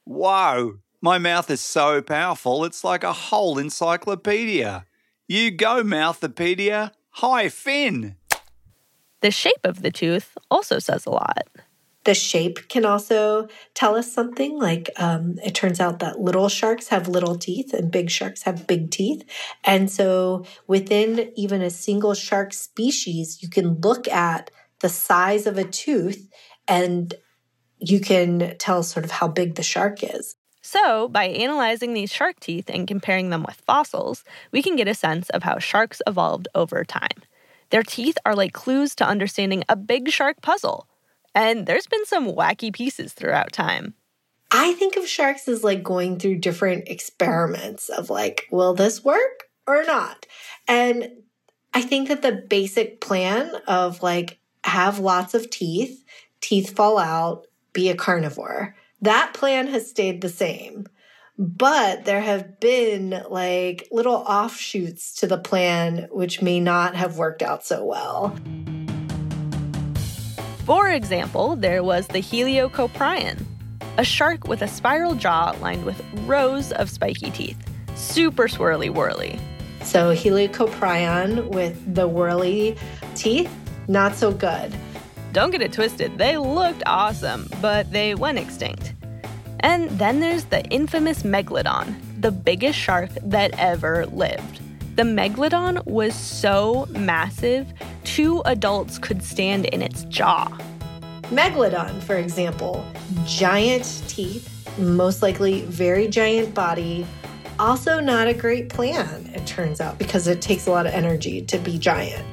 Whoa! 0.05 0.79
My 1.01 1.19
mouth 1.19 1.51
is 1.51 1.61
so 1.61 2.03
powerful, 2.03 2.65
it's 2.65 2.85
like 2.85 3.05
a 3.05 3.13
whole 3.13 3.57
encyclopedia. 3.59 4.85
You 5.29 5.51
go, 5.51 5.83
Mouthopedia. 5.83 6.91
Hi, 7.11 7.49
Finn. 7.49 8.17
The 9.21 9.31
shape 9.31 9.65
of 9.65 9.83
the 9.83 9.91
tooth 9.91 10.37
also 10.51 10.79
says 10.79 11.07
a 11.07 11.11
lot. 11.11 11.47
The 12.11 12.15
shape 12.15 12.67
can 12.67 12.85
also 12.85 13.47
tell 13.73 13.95
us 13.95 14.13
something. 14.13 14.59
Like 14.59 14.91
um, 14.97 15.39
it 15.45 15.55
turns 15.55 15.79
out 15.79 16.01
that 16.01 16.19
little 16.19 16.49
sharks 16.49 16.89
have 16.89 17.07
little 17.07 17.39
teeth 17.39 17.73
and 17.73 17.89
big 17.89 18.11
sharks 18.11 18.43
have 18.43 18.67
big 18.67 18.91
teeth. 18.91 19.23
And 19.63 19.89
so 19.89 20.45
within 20.67 21.31
even 21.37 21.63
a 21.63 21.71
single 21.71 22.15
shark 22.15 22.53
species, 22.53 23.45
you 23.45 23.49
can 23.49 23.79
look 23.81 24.09
at 24.09 24.51
the 24.81 24.89
size 24.89 25.47
of 25.47 25.57
a 25.57 25.63
tooth 25.63 26.29
and 26.67 27.15
you 27.79 28.01
can 28.01 28.57
tell 28.59 28.83
sort 28.83 29.05
of 29.05 29.13
how 29.13 29.29
big 29.29 29.55
the 29.55 29.63
shark 29.63 30.03
is. 30.03 30.35
So, 30.63 31.07
by 31.07 31.27
analyzing 31.27 31.95
these 31.95 32.13
shark 32.13 32.41
teeth 32.41 32.69
and 32.69 32.89
comparing 32.89 33.31
them 33.31 33.45
with 33.45 33.63
fossils, 33.65 34.25
we 34.51 34.65
can 34.65 34.75
get 34.75 34.89
a 34.89 34.95
sense 34.95 35.31
of 35.31 35.45
how 35.45 35.61
sharks 35.61 36.03
evolved 36.09 36.49
over 36.57 36.83
time. 36.85 37.23
Their 37.71 37.85
teeth 37.85 38.19
are 38.27 38.35
like 38.35 38.53
clues 38.53 38.97
to 38.97 39.07
understanding 39.07 39.63
a 39.69 39.77
big 39.77 40.11
shark 40.11 40.43
puzzle 40.43 40.89
And 41.35 41.67
there's 41.67 41.87
been 41.87 42.05
some 42.07 42.27
wacky 42.27 42.73
pieces 42.73 43.13
throughout 43.13 43.53
time. 43.53 43.95
I 44.51 44.73
think 44.75 44.97
of 44.97 45.07
sharks 45.07 45.47
as 45.47 45.63
like 45.63 45.83
going 45.83 46.19
through 46.19 46.39
different 46.39 46.89
experiments 46.89 47.89
of 47.89 48.11
like, 48.11 48.47
will 48.51 48.75
this 48.75 49.05
work 49.05 49.45
or 49.67 49.85
not? 49.85 50.27
And 50.67 51.11
I 51.73 51.83
think 51.83 52.09
that 52.09 52.23
the 52.23 52.33
basic 52.33 53.01
plan 53.01 53.53
of 53.69 54.03
like 54.03 54.39
have 54.65 54.99
lots 54.99 55.35
of 55.35 55.51
teeth, 55.51 56.05
teeth 56.41 56.75
fall 56.75 56.99
out, 56.99 57.47
be 57.73 57.91
a 57.91 57.95
carnivore, 57.95 58.75
that 59.03 59.33
plan 59.35 59.69
has 59.69 59.89
stayed 59.89 60.21
the 60.21 60.29
same. 60.29 60.87
But 61.39 62.05
there 62.05 62.21
have 62.21 62.61
been 62.61 63.23
like 63.31 63.89
little 63.91 64.17
offshoots 64.17 65.15
to 65.21 65.27
the 65.27 65.39
plan 65.39 66.09
which 66.11 66.43
may 66.43 66.61
not 66.61 66.97
have 66.97 67.17
worked 67.17 67.43
out 67.43 67.65
so 67.65 67.85
well. 67.85 68.37
For 70.65 70.89
example, 70.89 71.57
there 71.57 71.83
was 71.83 72.07
the 72.07 72.21
Helicoprion, 72.21 73.45
a 73.99 74.05
shark 74.05 74.47
with 74.47 74.63
a 74.63 74.69
spiral 74.69 75.15
jaw 75.15 75.55
lined 75.61 75.85
with 75.85 76.01
rows 76.27 76.73
of 76.73 76.89
spiky 76.89 77.31
teeth. 77.31 77.59
Super 77.97 78.49
swirly 78.49 78.93
whirly. 78.93 79.39
So 79.83 80.15
Helicoprion 80.15 81.49
with 81.49 81.95
the 81.95 82.07
whirly 82.07 82.77
teeth, 83.15 83.51
not 83.89 84.15
so 84.15 84.33
good. 84.33 84.73
Don't 85.33 85.51
get 85.51 85.63
it 85.63 85.73
twisted, 85.73 86.19
they 86.19 86.37
looked 86.37 86.83
awesome, 86.87 87.49
but 87.61 87.91
they 87.91 88.15
went 88.15 88.39
extinct. 88.39 88.95
And 89.61 89.91
then 89.91 90.21
there's 90.21 90.45
the 90.45 90.65
infamous 90.67 91.23
Megalodon, 91.23 91.95
the 92.21 92.31
biggest 92.33 92.79
shark 92.79 93.11
that 93.23 93.59
ever 93.59 94.07
lived. 94.07 94.61
The 95.01 95.07
Megalodon 95.07 95.87
was 95.87 96.15
so 96.15 96.87
massive, 96.91 97.73
two 98.05 98.43
adults 98.45 98.99
could 98.99 99.23
stand 99.23 99.65
in 99.65 99.81
its 99.81 100.05
jaw. 100.05 100.47
Megalodon, 101.31 102.03
for 102.03 102.17
example, 102.17 102.85
giant 103.25 104.03
teeth, 104.09 104.69
most 104.77 105.23
likely 105.23 105.63
very 105.63 106.07
giant 106.07 106.53
body. 106.53 107.07
Also, 107.59 107.99
not 107.99 108.29
a 108.29 108.35
great 108.35 108.69
plan, 108.69 109.25
it 109.35 109.47
turns 109.47 109.81
out, 109.81 109.99
because 109.99 110.27
it 110.27 110.43
takes 110.43 110.67
a 110.67 110.71
lot 110.71 110.85
of 110.85 110.93
energy 110.93 111.41
to 111.47 111.57
be 111.57 111.79
giant. 111.79 112.27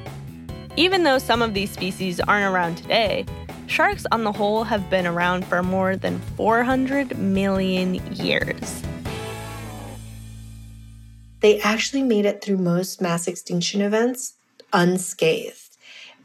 Even 0.76 1.04
though 1.04 1.16
some 1.16 1.40
of 1.40 1.54
these 1.54 1.70
species 1.70 2.20
aren't 2.20 2.52
around 2.52 2.76
today, 2.76 3.24
sharks 3.66 4.04
on 4.12 4.24
the 4.24 4.32
whole 4.32 4.64
have 4.64 4.90
been 4.90 5.06
around 5.06 5.46
for 5.46 5.62
more 5.62 5.96
than 5.96 6.18
400 6.36 7.16
million 7.16 7.94
years. 8.14 8.82
They 11.40 11.60
actually 11.60 12.02
made 12.02 12.26
it 12.26 12.42
through 12.42 12.58
most 12.58 13.00
mass 13.00 13.28
extinction 13.28 13.80
events 13.80 14.34
unscathed. 14.72 15.76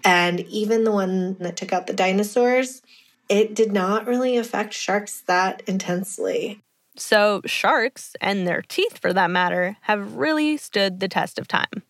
And 0.03 0.41
even 0.41 0.84
the 0.84 0.91
one 0.91 1.36
that 1.39 1.55
took 1.55 1.72
out 1.72 1.88
the 1.88 1.93
dinosaurs, 1.93 2.82
it 3.29 3.55
did 3.55 3.72
not 3.72 4.05
really 4.05 4.38
affect 4.38 4.74
sharks 4.74 5.22
that 5.22 5.62
intensely. 5.65 6.62
So, 6.96 7.41
sharks, 7.46 8.15
and 8.22 8.46
their 8.46 8.62
teeth 8.62 9.00
for 9.00 9.13
that 9.13 9.32
matter, 9.32 9.77
have 9.82 10.15
really 10.15 10.58
stood 10.58 11.00
the 11.00 11.08
test 11.08 11.39
of 11.39 11.48
time. 11.48 11.84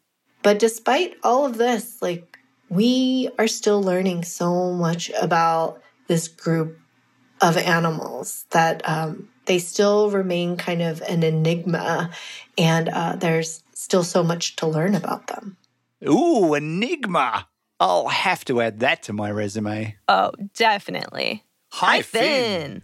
But 0.43 0.59
despite 0.59 1.15
all 1.23 1.45
of 1.45 1.57
this, 1.57 2.01
like, 2.01 2.37
we 2.69 3.29
are 3.37 3.47
still 3.47 3.81
learning 3.81 4.23
so 4.23 4.71
much 4.71 5.11
about 5.21 5.81
this 6.07 6.27
group 6.27 6.77
of 7.41 7.57
animals 7.57 8.45
that 8.51 8.87
um, 8.87 9.29
they 9.45 9.59
still 9.59 10.09
remain 10.09 10.57
kind 10.57 10.81
of 10.81 11.01
an 11.01 11.23
enigma, 11.23 12.11
and 12.57 12.89
uh, 12.89 13.15
there's 13.15 13.63
still 13.73 14.03
so 14.03 14.23
much 14.23 14.55
to 14.57 14.67
learn 14.67 14.95
about 14.95 15.27
them. 15.27 15.57
Ooh, 16.07 16.53
enigma. 16.53 17.47
I'll 17.79 18.07
have 18.07 18.45
to 18.45 18.61
add 18.61 18.79
that 18.79 19.03
to 19.03 19.13
my 19.13 19.29
resume. 19.31 19.97
Oh, 20.07 20.31
definitely. 20.53 21.43
Hi, 21.73 22.01
Finn. 22.01 22.83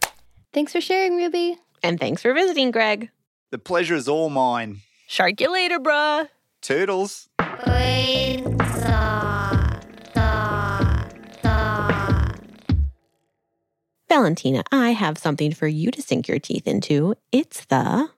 Thanks 0.51 0.73
for 0.73 0.81
sharing, 0.81 1.15
Ruby. 1.15 1.57
And 1.83 1.99
thanks 1.99 2.21
for 2.21 2.33
visiting, 2.33 2.71
Greg. 2.71 3.09
The 3.51 3.59
pleasure 3.59 3.95
is 3.95 4.07
all 4.07 4.29
mine. 4.29 4.81
Shark 5.07 5.39
you 5.39 5.51
later, 5.51 5.79
bruh. 5.79 6.27
Toodles. 6.61 7.29
Valentina, 14.09 14.63
I 14.71 14.89
have 14.89 15.19
something 15.19 15.53
for 15.53 15.67
you 15.67 15.91
to 15.91 16.01
sink 16.01 16.27
your 16.27 16.39
teeth 16.39 16.67
into. 16.67 17.13
It's 17.31 17.65
the. 17.65 18.09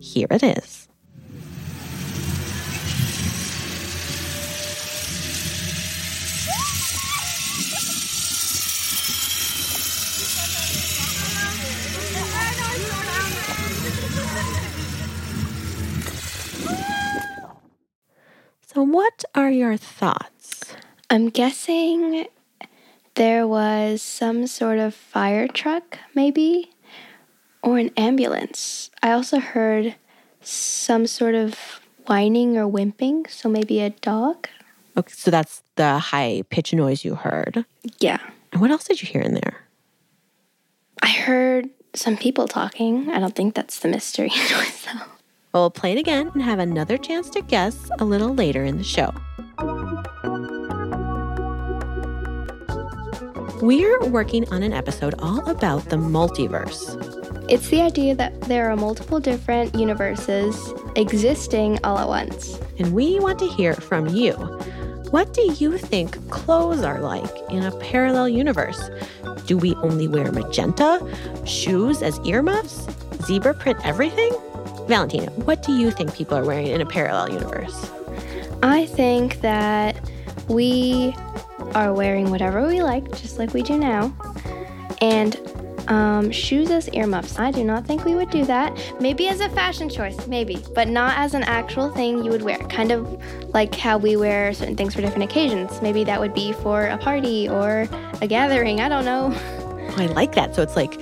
Here 0.00 0.26
it 0.30 0.42
is. 0.42 0.87
What 18.82 19.24
are 19.34 19.50
your 19.50 19.76
thoughts? 19.76 20.74
I'm 21.10 21.28
guessing 21.28 22.26
there 23.14 23.46
was 23.46 24.02
some 24.02 24.46
sort 24.46 24.78
of 24.78 24.94
fire 24.94 25.48
truck, 25.48 25.98
maybe, 26.14 26.70
or 27.62 27.78
an 27.78 27.90
ambulance. 27.96 28.90
I 29.02 29.12
also 29.12 29.38
heard 29.38 29.96
some 30.40 31.06
sort 31.06 31.34
of 31.34 31.80
whining 32.06 32.56
or 32.56 32.66
wimping, 32.66 33.28
so 33.30 33.48
maybe 33.48 33.80
a 33.80 33.90
dog. 33.90 34.48
Okay, 34.96 35.12
so 35.14 35.30
that's 35.30 35.62
the 35.76 35.98
high 35.98 36.42
pitch 36.50 36.72
noise 36.72 37.04
you 37.04 37.14
heard. 37.14 37.64
Yeah. 38.00 38.18
And 38.52 38.60
what 38.60 38.70
else 38.70 38.84
did 38.84 39.02
you 39.02 39.08
hear 39.08 39.20
in 39.20 39.34
there? 39.34 39.64
I 41.02 41.08
heard 41.08 41.70
some 41.94 42.16
people 42.16 42.48
talking. 42.48 43.10
I 43.10 43.18
don't 43.18 43.34
think 43.34 43.54
that's 43.54 43.78
the 43.78 43.88
mystery 43.88 44.28
noise, 44.50 44.86
though. 44.86 45.17
Well, 45.52 45.62
we'll 45.62 45.70
play 45.70 45.92
it 45.92 45.98
again 45.98 46.30
and 46.34 46.42
have 46.42 46.58
another 46.58 46.98
chance 46.98 47.30
to 47.30 47.40
guess 47.40 47.90
a 48.00 48.04
little 48.04 48.34
later 48.34 48.64
in 48.64 48.76
the 48.76 48.84
show. 48.84 49.14
We're 53.62 54.04
working 54.06 54.46
on 54.52 54.62
an 54.62 54.74
episode 54.74 55.14
all 55.20 55.48
about 55.48 55.86
the 55.86 55.96
multiverse. 55.96 56.96
It's 57.48 57.70
the 57.70 57.80
idea 57.80 58.14
that 58.14 58.38
there 58.42 58.70
are 58.70 58.76
multiple 58.76 59.20
different 59.20 59.74
universes 59.74 60.74
existing 60.96 61.78
all 61.82 61.98
at 61.98 62.08
once. 62.08 62.60
And 62.78 62.92
we 62.92 63.18
want 63.18 63.38
to 63.38 63.46
hear 63.46 63.72
from 63.72 64.06
you. 64.08 64.34
What 65.10 65.32
do 65.32 65.50
you 65.58 65.78
think 65.78 66.28
clothes 66.28 66.82
are 66.82 67.00
like 67.00 67.34
in 67.48 67.64
a 67.64 67.76
parallel 67.78 68.28
universe? 68.28 68.90
Do 69.46 69.56
we 69.56 69.74
only 69.76 70.08
wear 70.08 70.30
magenta? 70.30 71.00
Shoes 71.46 72.02
as 72.02 72.20
earmuffs? 72.26 72.86
Zebra 73.24 73.54
print 73.54 73.78
everything? 73.84 74.30
Valentina, 74.88 75.30
what 75.32 75.62
do 75.62 75.72
you 75.72 75.90
think 75.90 76.14
people 76.14 76.36
are 76.36 76.44
wearing 76.44 76.68
in 76.68 76.80
a 76.80 76.86
parallel 76.86 77.30
universe? 77.30 77.90
I 78.62 78.86
think 78.86 79.42
that 79.42 80.00
we 80.48 81.14
are 81.74 81.92
wearing 81.92 82.30
whatever 82.30 82.66
we 82.66 82.82
like, 82.82 83.10
just 83.10 83.38
like 83.38 83.52
we 83.52 83.62
do 83.62 83.78
now. 83.78 84.16
And 85.02 85.38
um, 85.88 86.30
shoes 86.30 86.70
as 86.70 86.88
earmuffs. 86.90 87.38
I 87.38 87.50
do 87.50 87.64
not 87.64 87.86
think 87.86 88.04
we 88.04 88.14
would 88.14 88.30
do 88.30 88.44
that. 88.44 88.76
Maybe 89.00 89.28
as 89.28 89.40
a 89.40 89.48
fashion 89.50 89.88
choice, 89.88 90.26
maybe, 90.26 90.62
but 90.74 90.88
not 90.88 91.16
as 91.18 91.34
an 91.34 91.42
actual 91.44 91.90
thing 91.90 92.24
you 92.24 92.30
would 92.30 92.42
wear. 92.42 92.58
Kind 92.58 92.92
of 92.92 93.22
like 93.54 93.74
how 93.74 93.98
we 93.98 94.16
wear 94.16 94.52
certain 94.52 94.76
things 94.76 94.94
for 94.94 95.00
different 95.00 95.24
occasions. 95.24 95.80
Maybe 95.82 96.04
that 96.04 96.20
would 96.20 96.34
be 96.34 96.52
for 96.54 96.86
a 96.86 96.98
party 96.98 97.48
or 97.48 97.88
a 98.20 98.26
gathering. 98.26 98.80
I 98.80 98.88
don't 98.88 99.04
know. 99.04 99.34
I 99.96 100.06
like 100.06 100.34
that. 100.34 100.54
So 100.54 100.62
it's 100.62 100.76
like 100.76 101.00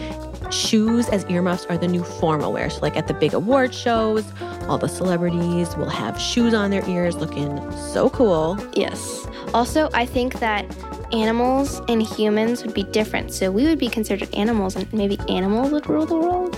shoes 0.53 1.09
as 1.09 1.25
earmuffs 1.26 1.67
are 1.67 1.79
the 1.79 1.88
new 1.88 2.03
formal 2.03 2.53
wear. 2.53 2.71
So, 2.71 2.81
like 2.81 2.97
at 2.97 3.07
the 3.07 3.15
big 3.15 3.35
award 3.35 3.75
shows, 3.75 4.25
all 4.69 4.79
the 4.79 4.88
celebrities 4.88 5.76
will 5.76 5.91
have 5.91 6.21
shoes 6.21 6.55
on 6.55 6.71
their 6.71 6.88
ears 6.88 7.17
looking 7.17 7.59
so 7.73 8.11
cool. 8.11 8.59
Yes. 8.75 9.26
Also, 9.55 9.88
I 9.95 10.07
think 10.07 10.41
that 10.41 10.65
animals 11.12 11.81
and 11.88 12.03
humans 12.03 12.65
would 12.65 12.75
be 12.75 12.83
different. 12.83 13.33
So 13.33 13.50
we 13.50 13.65
would 13.65 13.79
be 13.79 13.88
considered 13.88 14.35
animals, 14.35 14.76
and 14.76 14.93
maybe 14.93 15.19
animals 15.29 15.71
would 15.73 15.88
rule 15.88 16.07
the 16.07 16.17
world. 16.17 16.57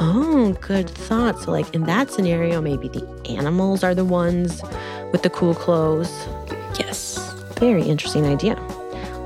Oh, 0.00 0.56
good 0.60 0.88
thought. 0.88 1.40
So, 1.40 1.50
like 1.50 1.72
in 1.74 1.84
that 1.84 2.10
scenario, 2.10 2.60
maybe 2.60 2.88
the 2.88 3.06
animals 3.28 3.84
are 3.84 3.94
the 3.94 4.04
ones 4.04 4.62
with 5.12 5.22
the 5.22 5.30
cool 5.30 5.54
clothes. 5.54 6.10
Yes. 6.78 7.18
Very 7.58 7.82
interesting 7.82 8.26
idea. 8.26 8.56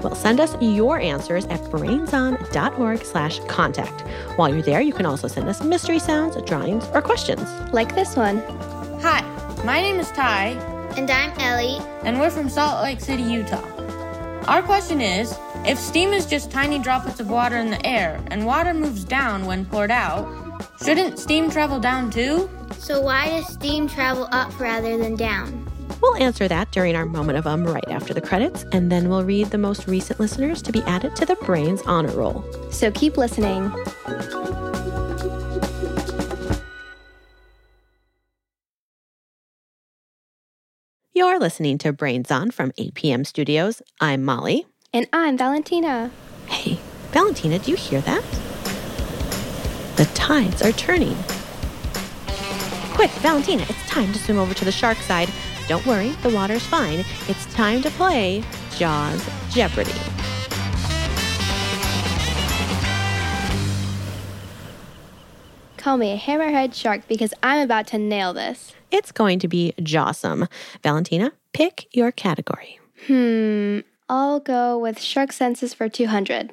Well, 0.07 0.15
send 0.15 0.39
us 0.39 0.55
your 0.61 1.01
answers 1.01 1.47
at 1.47 1.59
brainson.org 1.63 3.05
slash 3.05 3.41
contact. 3.49 4.03
While 4.39 4.51
you're 4.55 4.63
there, 4.63 4.81
you 4.81 4.93
can 4.93 5.05
also 5.05 5.27
send 5.27 5.49
us 5.49 5.65
mystery 5.65 5.99
sounds, 5.99 6.41
drawings, 6.43 6.85
or 6.95 7.03
questions. 7.03 7.43
Like 7.73 7.93
this 7.97 8.15
one. 8.15 8.39
Hi, 9.01 9.23
my 9.65 9.81
name 9.81 9.99
is 9.99 10.09
Ty, 10.13 10.51
And 10.97 11.11
I'm 11.11 11.33
Ellie. 11.41 11.81
and 12.05 12.21
we're 12.21 12.31
from 12.31 12.49
Salt 12.49 12.85
Lake 12.85 13.01
City, 13.01 13.25
Utah. 13.25 13.67
Our 14.47 14.63
question 14.63 15.01
is 15.01 15.37
if 15.65 15.77
steam 15.77 16.13
is 16.13 16.25
just 16.27 16.53
tiny 16.53 16.79
droplets 16.79 17.19
of 17.19 17.29
water 17.29 17.57
in 17.57 17.71
the 17.71 17.85
air 17.85 18.23
and 18.29 18.47
water 18.47 18.73
moves 18.75 19.03
down 19.03 19.45
when 19.45 19.65
poured 19.67 19.91
out, 19.91 20.25
Shouldn't 20.85 21.19
steam 21.19 21.51
travel 21.51 21.81
down 21.81 22.11
too? 22.13 22.49
So 22.79 23.01
why 23.01 23.29
does 23.31 23.53
steam 23.53 23.89
travel 23.89 24.29
up 24.31 24.57
rather 24.61 24.97
than 24.99 25.17
down? 25.17 25.66
We'll 26.07 26.23
answer 26.23 26.47
that 26.47 26.71
during 26.71 26.95
our 26.95 27.05
moment 27.05 27.37
of 27.37 27.49
um 27.49 27.65
right 27.65 27.89
after 27.89 28.15
the 28.15 28.21
credits, 28.21 28.65
and 28.71 28.93
then 28.93 29.09
we'll 29.09 29.25
read 29.25 29.49
the 29.49 29.59
most 29.59 29.89
recent 29.89 30.21
listeners 30.21 30.63
to 30.63 30.71
be 30.71 30.81
added 30.83 31.17
to 31.17 31.27
the 31.27 31.35
Brains 31.35 31.83
Honor 31.85 32.13
Roll. 32.13 32.45
So 32.71 32.93
keep 32.93 33.17
listening. 33.17 33.73
You're 41.13 41.41
listening 41.41 41.77
to 41.79 41.93
Brains 41.93 42.31
On 42.31 42.53
from 42.53 42.71
APM 42.73 43.27
Studios. 43.27 43.83
I'm 44.01 44.25
Molly. 44.25 44.65
And 44.93 45.09
I'm 45.13 45.37
Valentina. 45.37 46.13
Hey, 46.47 46.79
Valentina, 47.11 47.59
do 47.59 47.73
you 47.73 47.77
hear 47.77 48.01
that? 48.03 48.23
The 49.97 50.05
tides 50.15 50.63
are 50.63 50.73
turning. 50.73 51.17
Quick, 52.95 53.11
Valentina, 53.23 53.65
it's 53.69 53.87
time 53.89 54.13
to 54.13 54.19
swim 54.21 54.39
over 54.39 54.55
to 54.55 54.65
the 54.65 54.73
shark 54.73 54.99
side. 54.99 55.29
Don't 55.69 55.85
worry, 55.85 56.11
the 56.23 56.31
water's 56.31 56.65
fine. 56.65 57.05
It's 57.29 57.47
time 57.55 57.83
to 57.83 57.91
play 57.91 58.45
Jaws 58.77 59.25
Jeopardy. 59.51 59.93
Call 65.77 65.97
me 65.99 66.13
a 66.13 66.19
hammerhead 66.19 66.75
shark 66.75 67.03
because 67.07 67.33
I'm 67.43 67.61
about 67.61 67.87
to 67.89 67.99
nail 67.99 68.33
this. 68.33 68.75
It's 68.91 69.13
going 69.13 69.39
to 69.41 69.49
be 69.49 69.73
Jawsome. 69.79 70.49
Valentina, 70.83 71.33
pick 71.53 71.87
your 71.93 72.11
category. 72.11 72.81
Hmm, 73.07 73.81
I'll 74.09 74.41
go 74.41 74.79
with 74.79 75.01
shark 75.01 75.33
senses 75.33 75.75
for 75.75 75.89
200. 75.89 76.53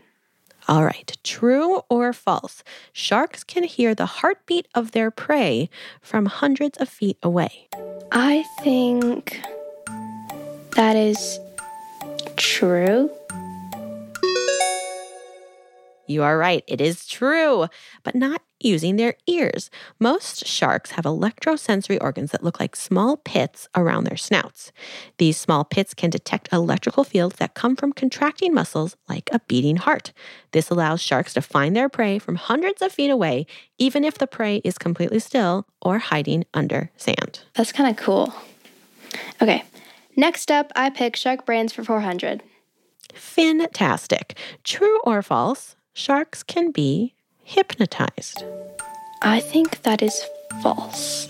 All 0.68 0.86
right, 0.86 1.16
true 1.24 1.82
or 1.90 2.14
false? 2.14 2.64
Sharks 2.94 3.44
can 3.44 3.64
hear 3.64 3.94
the 3.94 4.06
heartbeat 4.06 4.68
of 4.74 4.92
their 4.92 5.12
prey 5.12 5.70
from 6.02 6.28
hundreds 6.28 6.78
of 6.78 6.88
feet 6.88 7.18
away. 7.22 7.68
I 8.12 8.46
think 8.62 9.42
that 10.76 10.96
is 10.96 11.40
true. 12.38 13.12
You 16.06 16.24
are 16.24 16.38
right, 16.38 16.64
it 16.68 16.82
is 16.82 17.08
true, 17.08 17.68
but 18.04 18.14
not 18.14 18.42
using 18.60 18.96
their 18.96 19.16
ears. 19.28 19.70
Most 20.00 20.46
sharks 20.46 20.92
have 20.92 21.06
electrosensory 21.06 21.98
organs 22.02 22.32
that 22.32 22.44
look 22.44 22.60
like 22.60 22.76
small 22.76 23.18
pits 23.18 23.68
around 23.76 24.06
their 24.06 24.18
snouts. 24.18 24.72
These 25.18 25.38
small 25.38 25.64
pits 25.64 25.94
can 25.94 26.10
detect 26.10 26.52
electrical 26.52 27.04
fields 27.04 27.38
that 27.38 27.54
come 27.54 27.76
from 27.76 27.94
contracting 27.94 28.54
muscles 28.54 28.96
like 29.08 29.30
a 29.32 29.40
beating 29.48 29.78
heart. 29.78 30.14
This 30.52 30.70
allows 30.70 31.02
sharks 31.02 31.34
to 31.34 31.42
find 31.42 31.76
their 31.76 31.90
prey 31.90 32.20
from 32.20 32.36
hundreds 32.36 32.82
of 32.82 32.92
feet 32.92 33.10
away, 33.10 33.46
even 33.78 34.04
if 34.04 34.18
the 34.18 34.28
prey 34.28 34.58
is 34.64 34.78
completely 34.78 35.20
still 35.20 35.68
or 35.82 36.00
hiding 36.00 36.46
under 36.54 36.92
sand. 36.98 37.42
That's 37.54 37.72
kind 37.72 37.90
of 37.90 38.02
cool. 38.02 38.34
Okay, 39.42 39.64
next 40.16 40.52
up, 40.52 40.72
I 40.76 40.90
pick 40.90 41.16
shark 41.16 41.46
brands 41.46 41.74
for 41.74 41.84
400. 41.84 42.42
Fantastic. 43.14 44.38
True 44.64 45.00
or 45.02 45.22
false? 45.22 45.76
Sharks 45.96 46.42
can 46.42 46.72
be 46.72 47.14
hypnotized. 47.44 48.44
I 49.22 49.40
think 49.40 49.84
that 49.84 50.02
is 50.02 50.26
false. 50.64 51.28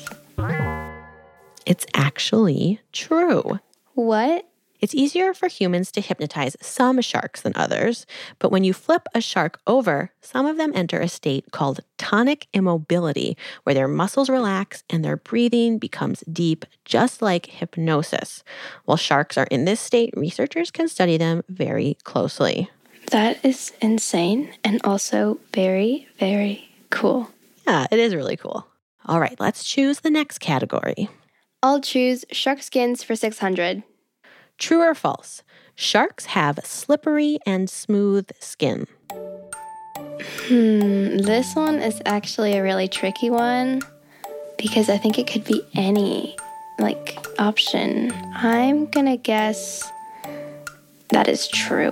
It's 1.65 1.85
actually 1.93 2.79
true. 2.93 3.59
What? 3.93 4.47
It's 4.79 4.95
easier 4.95 5.33
for 5.33 5.49
humans 5.49 5.91
to 5.91 6.01
hypnotize 6.01 6.55
some 6.61 7.01
sharks 7.01 7.41
than 7.41 7.51
others, 7.57 8.05
but 8.39 8.51
when 8.51 8.63
you 8.63 8.73
flip 8.73 9.07
a 9.13 9.19
shark 9.19 9.59
over, 9.67 10.11
some 10.21 10.45
of 10.45 10.55
them 10.55 10.71
enter 10.73 10.99
a 10.99 11.09
state 11.09 11.51
called 11.51 11.81
tonic 11.97 12.47
immobility, 12.53 13.37
where 13.63 13.73
their 13.73 13.89
muscles 13.89 14.29
relax 14.29 14.83
and 14.89 15.03
their 15.03 15.17
breathing 15.17 15.77
becomes 15.77 16.23
deep, 16.31 16.65
just 16.85 17.21
like 17.21 17.47
hypnosis. 17.47 18.45
While 18.85 18.97
sharks 18.97 19.37
are 19.37 19.47
in 19.51 19.65
this 19.65 19.81
state, 19.81 20.13
researchers 20.15 20.71
can 20.71 20.87
study 20.87 21.17
them 21.17 21.43
very 21.49 21.97
closely. 22.03 22.69
That 23.11 23.43
is 23.43 23.73
insane 23.81 24.53
and 24.63 24.81
also 24.83 25.39
very, 25.53 26.07
very 26.19 26.69
cool. 26.89 27.29
Yeah, 27.67 27.87
it 27.91 27.99
is 27.99 28.15
really 28.15 28.37
cool. 28.37 28.67
All 29.05 29.19
right, 29.19 29.39
let's 29.39 29.63
choose 29.63 29.99
the 29.99 30.09
next 30.09 30.39
category. 30.39 31.09
I'll 31.61 31.81
choose 31.81 32.25
shark 32.31 32.61
skins 32.61 33.03
for 33.03 33.15
600. 33.15 33.83
True 34.57 34.81
or 34.81 34.95
false? 34.95 35.43
Sharks 35.75 36.25
have 36.27 36.59
slippery 36.63 37.39
and 37.45 37.69
smooth 37.69 38.29
skin. 38.39 38.87
Hmm, 40.47 41.17
this 41.17 41.55
one 41.55 41.79
is 41.79 42.01
actually 42.05 42.53
a 42.57 42.63
really 42.63 42.87
tricky 42.87 43.29
one 43.29 43.81
because 44.57 44.89
I 44.89 44.97
think 44.97 45.17
it 45.19 45.27
could 45.27 45.43
be 45.43 45.61
any 45.73 46.35
like 46.79 47.17
option. 47.39 48.11
I'm 48.35 48.85
going 48.87 49.05
to 49.05 49.17
guess 49.17 49.89
that 51.09 51.27
is 51.27 51.47
true. 51.47 51.91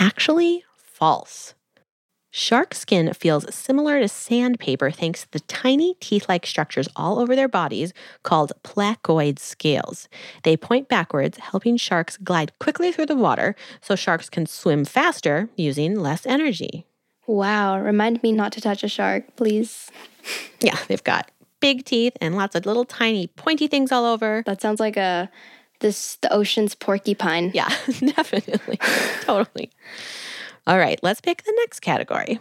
Actually 0.00 0.64
false. 0.78 1.52
Shark 2.30 2.72
skin 2.72 3.12
feels 3.12 3.54
similar 3.54 4.00
to 4.00 4.08
sandpaper 4.08 4.90
thanks 4.90 5.24
to 5.24 5.30
the 5.32 5.40
tiny 5.40 5.94
teeth 6.00 6.26
like 6.26 6.46
structures 6.46 6.88
all 6.96 7.18
over 7.18 7.36
their 7.36 7.48
bodies 7.48 7.92
called 8.22 8.54
placoid 8.64 9.38
scales. 9.38 10.08
They 10.42 10.56
point 10.56 10.88
backwards, 10.88 11.36
helping 11.36 11.76
sharks 11.76 12.16
glide 12.16 12.58
quickly 12.58 12.92
through 12.92 13.06
the 13.06 13.14
water 13.14 13.54
so 13.82 13.94
sharks 13.94 14.30
can 14.30 14.46
swim 14.46 14.86
faster 14.86 15.50
using 15.54 16.00
less 16.00 16.24
energy. 16.24 16.86
Wow, 17.26 17.78
remind 17.78 18.22
me 18.22 18.32
not 18.32 18.52
to 18.52 18.62
touch 18.62 18.82
a 18.82 18.88
shark, 18.88 19.36
please. 19.36 19.90
Yeah, 20.62 20.78
they've 20.88 21.04
got 21.04 21.30
big 21.60 21.84
teeth 21.84 22.16
and 22.22 22.36
lots 22.36 22.56
of 22.56 22.64
little 22.64 22.86
tiny 22.86 23.26
pointy 23.26 23.66
things 23.66 23.92
all 23.92 24.06
over. 24.06 24.44
That 24.46 24.62
sounds 24.62 24.80
like 24.80 24.96
a 24.96 25.30
this 25.80 26.16
the 26.16 26.32
ocean's 26.32 26.74
porcupine. 26.74 27.50
Yeah, 27.54 27.68
definitely. 27.86 28.78
totally. 29.22 29.70
All 30.66 30.78
right, 30.78 30.98
let's 31.02 31.20
pick 31.20 31.42
the 31.42 31.54
next 31.58 31.80
category. 31.80 32.38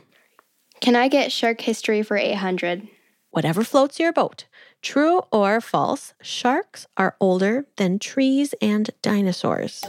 Can 0.82 0.96
I 0.96 1.08
get 1.08 1.32
shark 1.32 1.62
history 1.62 2.04
for 2.04 2.16
800? 2.16 2.88
Whatever 3.32 3.64
floats 3.64 4.00
your 4.00 4.14
boat. 4.14 4.46
True 4.82 5.22
or 5.32 5.60
false, 5.60 6.14
sharks 6.22 6.88
are 6.96 7.16
older 7.20 7.66
than 7.76 8.00
trees 8.00 8.54
and 8.62 8.90
dinosaurs. 9.02 9.84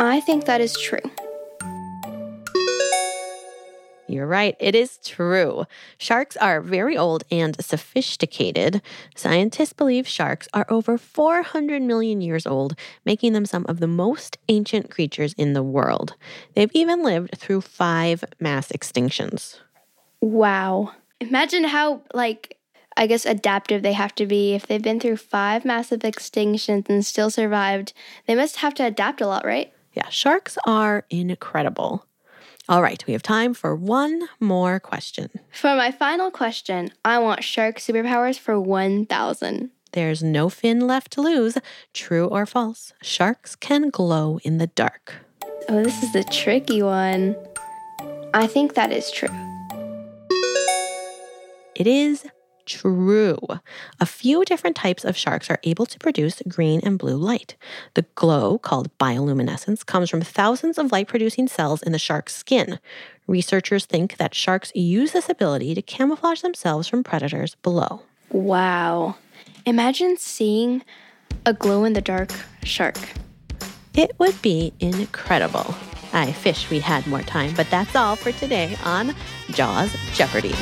I 0.00 0.20
think 0.20 0.46
that 0.46 0.60
is 0.60 0.76
true. 0.76 0.98
You're 4.12 4.26
right, 4.26 4.54
it 4.60 4.74
is 4.74 4.98
true. 4.98 5.64
Sharks 5.96 6.36
are 6.36 6.60
very 6.60 6.98
old 6.98 7.24
and 7.30 7.56
sophisticated. 7.64 8.82
Scientists 9.16 9.72
believe 9.72 10.06
sharks 10.06 10.48
are 10.52 10.66
over 10.68 10.98
400 10.98 11.80
million 11.80 12.20
years 12.20 12.46
old, 12.46 12.76
making 13.06 13.32
them 13.32 13.46
some 13.46 13.64
of 13.70 13.80
the 13.80 13.86
most 13.86 14.36
ancient 14.50 14.90
creatures 14.90 15.32
in 15.38 15.54
the 15.54 15.62
world. 15.62 16.14
They've 16.54 16.70
even 16.74 17.02
lived 17.02 17.38
through 17.38 17.62
five 17.62 18.22
mass 18.38 18.68
extinctions. 18.68 19.60
Wow. 20.20 20.92
Imagine 21.18 21.64
how, 21.64 22.02
like, 22.12 22.58
I 22.98 23.06
guess 23.06 23.24
adaptive 23.24 23.82
they 23.82 23.94
have 23.94 24.14
to 24.16 24.26
be. 24.26 24.52
If 24.52 24.66
they've 24.66 24.82
been 24.82 25.00
through 25.00 25.16
five 25.16 25.64
massive 25.64 26.00
extinctions 26.00 26.88
and 26.90 27.04
still 27.06 27.30
survived, 27.30 27.94
they 28.26 28.34
must 28.34 28.56
have 28.56 28.74
to 28.74 28.84
adapt 28.84 29.22
a 29.22 29.26
lot, 29.26 29.46
right? 29.46 29.72
Yeah, 29.94 30.10
sharks 30.10 30.58
are 30.66 31.06
incredible. 31.08 32.04
All 32.68 32.80
right, 32.80 33.04
we 33.06 33.12
have 33.12 33.22
time 33.22 33.54
for 33.54 33.74
one 33.74 34.28
more 34.38 34.78
question. 34.78 35.30
For 35.52 35.74
my 35.74 35.90
final 35.90 36.30
question, 36.30 36.92
I 37.04 37.18
want 37.18 37.42
shark 37.42 37.78
superpowers 37.78 38.38
for 38.38 38.60
1000. 38.60 39.70
There's 39.92 40.22
no 40.22 40.48
fin 40.48 40.86
left 40.86 41.10
to 41.12 41.20
lose. 41.20 41.58
True 41.92 42.26
or 42.26 42.46
false? 42.46 42.92
Sharks 43.02 43.56
can 43.56 43.90
glow 43.90 44.38
in 44.44 44.58
the 44.58 44.68
dark. 44.68 45.16
Oh, 45.68 45.82
this 45.82 46.02
is 46.02 46.14
a 46.14 46.24
tricky 46.24 46.82
one. 46.82 47.36
I 48.32 48.46
think 48.46 48.74
that 48.74 48.92
is 48.92 49.10
true. 49.10 49.28
It 51.74 51.86
is 51.86 52.24
true. 52.66 53.38
A 54.00 54.06
few 54.06 54.44
different 54.44 54.76
types 54.76 55.04
of 55.04 55.16
sharks 55.16 55.50
are 55.50 55.58
able 55.62 55.86
to 55.86 55.98
produce 55.98 56.42
green 56.48 56.80
and 56.82 56.98
blue 56.98 57.16
light. 57.16 57.56
The 57.94 58.06
glow, 58.14 58.58
called 58.58 58.96
bioluminescence, 58.98 59.84
comes 59.84 60.10
from 60.10 60.22
thousands 60.22 60.78
of 60.78 60.92
light 60.92 61.08
producing 61.08 61.48
cells 61.48 61.82
in 61.82 61.92
the 61.92 61.98
shark's 61.98 62.34
skin. 62.34 62.78
Researchers 63.26 63.86
think 63.86 64.16
that 64.16 64.34
sharks 64.34 64.72
use 64.74 65.12
this 65.12 65.28
ability 65.28 65.74
to 65.74 65.82
camouflage 65.82 66.40
themselves 66.40 66.88
from 66.88 67.04
predators 67.04 67.54
below. 67.56 68.02
Wow. 68.30 69.16
Imagine 69.64 70.16
seeing 70.16 70.82
a 71.46 71.52
glow 71.52 71.84
in 71.84 71.92
the 71.92 72.00
dark 72.00 72.32
shark. 72.64 72.98
It 73.94 74.12
would 74.18 74.40
be 74.42 74.72
incredible. 74.80 75.74
I 76.12 76.34
wish 76.44 76.70
we 76.70 76.80
had 76.80 77.06
more 77.06 77.22
time, 77.22 77.54
but 77.54 77.70
that's 77.70 77.96
all 77.96 78.16
for 78.16 78.32
today 78.32 78.76
on 78.84 79.14
Jaws 79.50 79.94
Jeopardy. 80.14 80.54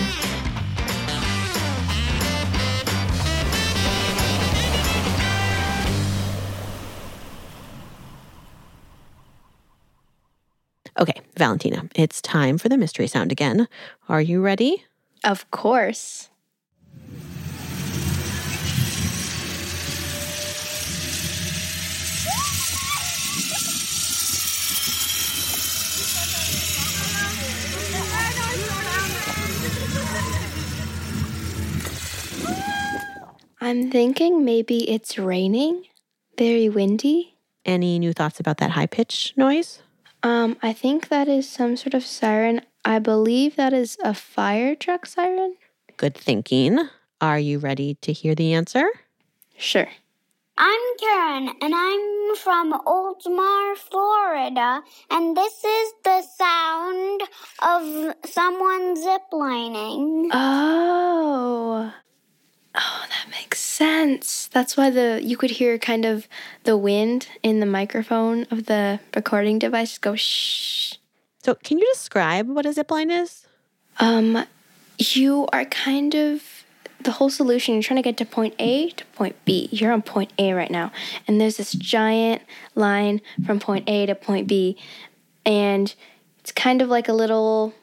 Okay, 11.01 11.23
Valentina, 11.35 11.89
it's 11.95 12.21
time 12.21 12.59
for 12.59 12.69
the 12.69 12.77
mystery 12.77 13.07
sound 13.07 13.33
again. 13.33 13.69
Are 14.07 14.21
you 14.21 14.43
ready? 14.43 14.85
Of 15.25 15.51
course. 15.51 16.29
I'm 33.63 33.91
thinking 33.91 34.45
maybe 34.45 34.91
it's 34.91 35.19
raining. 35.19 35.85
Very 36.37 36.69
windy. 36.69 37.37
Any 37.65 37.99
new 37.99 38.13
thoughts 38.13 38.39
about 38.39 38.59
that 38.59 38.71
high 38.73 38.87
pitch 38.87 39.33
noise? 39.37 39.81
Um, 40.23 40.57
I 40.63 40.73
think 40.73 41.09
that 41.09 41.29
is 41.29 41.49
some 41.49 41.77
sort 41.77 41.95
of 41.95 42.05
siren. 42.05 42.63
I 42.85 42.99
believe 42.99 43.57
that 43.57 43.73
is 43.73 43.97
a 44.05 44.15
fire 44.15 44.75
truck 44.75 45.07
siren. 45.07 45.57
Good 45.97 46.15
thinking. 46.15 46.79
Are 47.21 47.39
you 47.39 47.59
ready 47.59 47.95
to 48.03 48.13
hear 48.13 48.35
the 48.35 48.53
answer? 48.53 48.89
Sure. 49.57 49.89
I'm 50.57 50.81
Karen, 50.99 51.49
and 51.63 51.75
I'm 51.75 52.37
from 52.37 52.73
Oldsmar, 52.85 53.77
Florida, 53.77 54.83
and 55.11 55.35
this 55.35 55.65
is 55.65 55.93
the 56.05 56.23
sound 56.23 57.23
of 57.63 58.15
someone 58.27 58.95
ziplining. 58.95 60.29
Oh. 60.33 61.93
Oh, 62.75 63.00
that 63.00 63.00
makes 63.31 63.61
sense. 63.61 64.49
That's 64.49 64.77
why 64.77 64.90
the 64.90 65.21
you 65.23 65.37
could 65.37 65.51
hear 65.53 65.79
kind 65.79 66.05
of 66.05 66.29
the 66.64 66.77
wind 66.77 67.29
in 67.43 67.61
the 67.61 67.66
microphone 67.66 68.47
of 68.51 68.66
the 68.66 69.01
recording 69.14 69.59
device 69.59 69.99
go 69.99 70.16
shh. 70.16 70.95
So, 71.43 71.55
can 71.55 71.79
you 71.79 71.88
describe 71.93 72.49
what 72.49 72.66
a 72.66 72.73
zip 72.73 72.90
line 72.90 73.11
is? 73.11 73.47
Um, 73.99 74.45
you 74.99 75.47
are 75.53 75.64
kind 75.64 76.14
of 76.14 76.43
the 77.03 77.12
whole 77.12 77.31
solution. 77.31 77.75
You're 77.75 77.83
trying 77.83 77.97
to 77.97 78.03
get 78.03 78.16
to 78.19 78.27
point 78.27 78.55
A 78.59 78.90
to 78.90 79.05
point 79.07 79.37
B. 79.45 79.69
You're 79.73 79.93
on 79.93 80.03
point 80.03 80.33
A 80.38 80.53
right 80.53 80.71
now, 80.71 80.93
and 81.27 81.40
there's 81.40 81.57
this 81.57 81.73
giant 81.73 82.43
line 82.75 83.21
from 83.45 83.59
point 83.59 83.88
A 83.88 84.07
to 84.07 84.14
point 84.14 84.47
B, 84.47 84.77
and 85.47 85.95
it's 86.38 86.53
kind 86.53 86.83
of 86.83 86.88
like 86.88 87.09
a 87.09 87.12
little, 87.12 87.75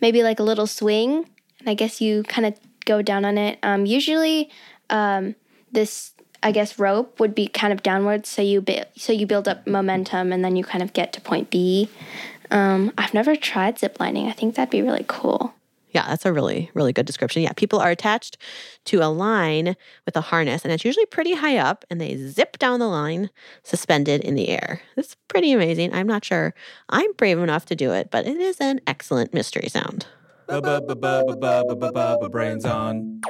maybe 0.00 0.22
like 0.22 0.40
a 0.40 0.44
little 0.44 0.66
swing. 0.66 1.28
And 1.60 1.68
I 1.68 1.74
guess 1.74 2.00
you 2.00 2.22
kind 2.24 2.46
of 2.46 2.58
go 2.84 3.02
down 3.02 3.24
on 3.24 3.38
it. 3.38 3.58
Um, 3.62 3.86
usually, 3.86 4.50
um, 4.90 5.34
this 5.70 6.12
I 6.42 6.50
guess 6.50 6.78
rope 6.78 7.20
would 7.20 7.34
be 7.34 7.46
kind 7.46 7.72
of 7.72 7.82
downwards, 7.82 8.28
so 8.28 8.42
you 8.42 8.60
bu- 8.60 8.84
so 8.96 9.12
you 9.12 9.26
build 9.26 9.46
up 9.48 9.66
momentum, 9.66 10.32
and 10.32 10.44
then 10.44 10.56
you 10.56 10.64
kind 10.64 10.82
of 10.82 10.92
get 10.92 11.12
to 11.12 11.20
point 11.20 11.50
B. 11.50 11.88
Um, 12.50 12.92
I've 12.98 13.14
never 13.14 13.36
tried 13.36 13.76
ziplining. 13.76 14.28
I 14.28 14.32
think 14.32 14.56
that'd 14.56 14.70
be 14.70 14.82
really 14.82 15.04
cool. 15.06 15.54
Yeah, 15.90 16.06
that's 16.08 16.24
a 16.24 16.32
really, 16.32 16.70
really 16.74 16.92
good 16.92 17.06
description. 17.06 17.42
Yeah, 17.42 17.52
people 17.52 17.78
are 17.78 17.90
attached 17.90 18.38
to 18.86 19.02
a 19.02 19.08
line 19.12 19.76
with 20.06 20.16
a 20.16 20.22
harness, 20.22 20.64
and 20.64 20.72
it's 20.72 20.84
usually 20.84 21.06
pretty 21.06 21.34
high 21.34 21.58
up, 21.58 21.84
and 21.90 22.00
they 22.00 22.16
zip 22.16 22.58
down 22.58 22.80
the 22.80 22.88
line 22.88 23.30
suspended 23.62 24.22
in 24.22 24.34
the 24.34 24.48
air. 24.48 24.80
It's 24.96 25.16
pretty 25.28 25.52
amazing. 25.52 25.94
I'm 25.94 26.06
not 26.06 26.24
sure 26.24 26.54
I'm 26.88 27.12
brave 27.14 27.38
enough 27.38 27.66
to 27.66 27.76
do 27.76 27.92
it, 27.92 28.10
but 28.10 28.26
it 28.26 28.38
is 28.38 28.58
an 28.60 28.80
excellent 28.86 29.32
mystery 29.34 29.68
sound. 29.68 30.06
Brains 32.30 32.64
on. 32.64 33.20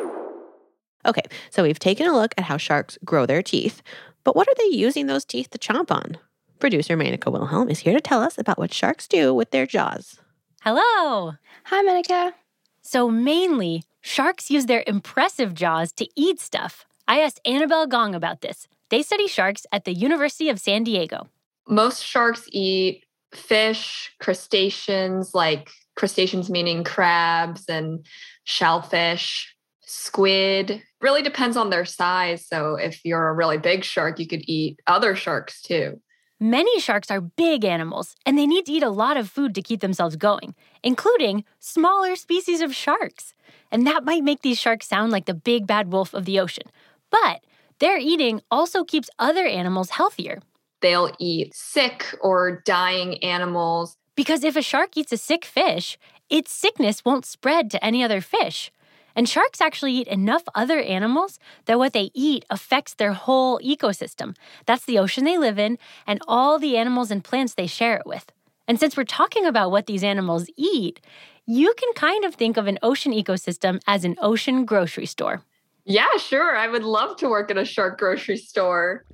Okay, 1.05 1.23
so 1.51 1.63
we've 1.63 1.79
taken 1.79 2.07
a 2.07 2.13
look 2.13 2.35
at 2.39 2.45
how 2.45 2.57
sharks 2.57 2.97
grow 3.05 3.27
their 3.27 3.43
teeth, 3.43 3.83
but 4.25 4.37
what 4.37 4.49
are 4.49 4.55
they 4.57 4.77
using 4.77 5.07
those 5.07 5.25
teeth 5.25 5.51
to 5.51 5.59
chomp 5.59 5.91
on? 5.91 6.19
Producer 6.61 6.97
Menaka 6.97 7.33
Wilhelm 7.33 7.69
is 7.69 7.81
here 7.81 7.93
to 7.93 8.01
tell 8.01 8.23
us 8.23 8.39
about 8.39 8.59
what 8.59 8.73
sharks 8.73 9.09
do 9.09 9.35
with 9.35 9.51
their 9.51 9.67
jaws. 9.67 10.21
Hello. 10.63 11.35
Hi, 11.65 11.83
Menaka. 11.83 12.35
So, 12.83 13.11
mainly, 13.11 13.83
sharks 14.01 14.49
use 14.49 14.67
their 14.67 14.85
impressive 14.87 15.55
jaws 15.55 15.93
to 15.95 16.07
eat 16.15 16.39
stuff. 16.39 16.87
I 17.09 17.21
asked 17.21 17.41
Annabelle 17.45 17.89
Gong 17.89 18.15
about 18.15 18.43
this. 18.43 18.69
They 18.91 19.03
study 19.03 19.27
sharks 19.27 19.67
at 19.73 19.85
the 19.85 19.93
University 19.93 20.49
of 20.49 20.61
San 20.61 20.85
Diego. 20.85 21.27
Most 21.67 22.05
sharks 22.05 22.47
eat 22.53 23.05
fish, 23.35 24.13
crustaceans, 24.21 25.35
like 25.35 25.69
crustaceans 25.97 26.51
meaning 26.51 26.85
crabs 26.85 27.69
and 27.69 28.07
shellfish, 28.45 29.55
squid. 29.83 30.83
Really 31.01 31.23
depends 31.23 31.57
on 31.57 31.71
their 31.71 31.85
size. 31.85 32.47
So, 32.47 32.77
if 32.77 33.05
you're 33.05 33.29
a 33.29 33.35
really 33.35 33.59
big 33.59 33.85
shark, 33.85 34.19
you 34.19 34.27
could 34.27 34.49
eat 34.49 34.81
other 34.87 35.15
sharks 35.15 35.63
too. 35.63 36.01
Many 36.43 36.81
sharks 36.81 37.09
are 37.09 37.21
big 37.21 37.65
animals, 37.65 38.17
and 38.27 38.37
they 38.37 38.49
need 38.49 38.67
to 38.67 38.73
eat 38.73 38.83
a 38.83 38.91
lot 38.91 39.17
of 39.17 39.31
food 39.31 39.55
to 39.55 39.63
keep 39.63 39.81
themselves 39.81 40.17
going, 40.17 40.57
including 40.83 41.45
smaller 41.61 42.17
species 42.17 42.61
of 42.61 42.75
sharks. 42.75 43.33
And 43.71 43.87
that 43.87 44.05
might 44.05 44.25
make 44.25 44.43
these 44.43 44.59
sharks 44.59 44.89
sound 44.89 45.13
like 45.13 45.27
the 45.27 45.35
big 45.35 45.69
bad 45.69 45.93
wolf 45.93 46.13
of 46.13 46.25
the 46.25 46.41
ocean. 46.41 46.65
But 47.13 47.45
their 47.79 47.97
eating 47.97 48.41
also 48.51 48.83
keeps 48.83 49.09
other 49.21 49.47
animals 49.47 49.91
healthier. 49.91 50.41
They'll 50.81 51.15
eat 51.21 51.55
sick 51.55 52.07
or 52.21 52.61
dying 52.65 53.23
animals. 53.23 53.97
Because 54.15 54.45
if 54.45 54.57
a 54.57 54.63
shark 54.63 54.97
eats 54.97 55.13
a 55.13 55.17
sick 55.17 55.45
fish, 55.45 55.99
its 56.29 56.53
sickness 56.53 57.05
won't 57.05 57.27
spread 57.27 57.71
to 57.71 57.85
any 57.85 58.03
other 58.03 58.21
fish. 58.21 58.71
And 59.15 59.29
sharks 59.29 59.61
actually 59.61 59.93
eat 59.93 60.09
enough 60.09 60.43
other 60.55 60.81
animals 60.81 61.39
that 61.67 61.79
what 61.79 61.93
they 61.93 62.11
eat 62.15 62.45
affects 62.49 62.95
their 62.95 63.13
whole 63.13 63.59
ecosystem. 63.61 64.35
That's 64.67 64.85
the 64.85 64.99
ocean 64.99 65.25
they 65.25 65.39
live 65.39 65.59
in 65.59 65.79
and 66.07 66.21
all 66.27 66.59
the 66.59 66.77
animals 66.77 67.11
and 67.11 67.23
plants 67.23 67.55
they 67.55 67.67
share 67.67 67.97
it 67.97 68.07
with. 68.07 68.33
And 68.67 68.79
since 68.81 68.97
we're 68.97 69.05
talking 69.05 69.45
about 69.45 69.71
what 69.71 69.87
these 69.87 70.05
animals 70.05 70.47
eat, 70.57 71.01
you 71.47 71.75
can 71.77 71.93
kind 71.95 72.25
of 72.25 72.35
think 72.35 72.57
of 72.57 72.67
an 72.67 72.79
ocean 72.83 73.13
ecosystem 73.13 73.81
as 73.87 74.05
an 74.05 74.17
ocean 74.23 74.65
grocery 74.65 75.07
store. 75.07 75.43
Yeah, 75.85 76.17
sure. 76.17 76.57
I 76.57 76.69
would 76.69 76.85
love 76.85 77.17
to 77.19 77.29
work 77.29 77.51
at 77.51 77.59
a 77.59 77.65
shark 77.65 77.99
grocery 77.99 78.37
store. 78.37 79.05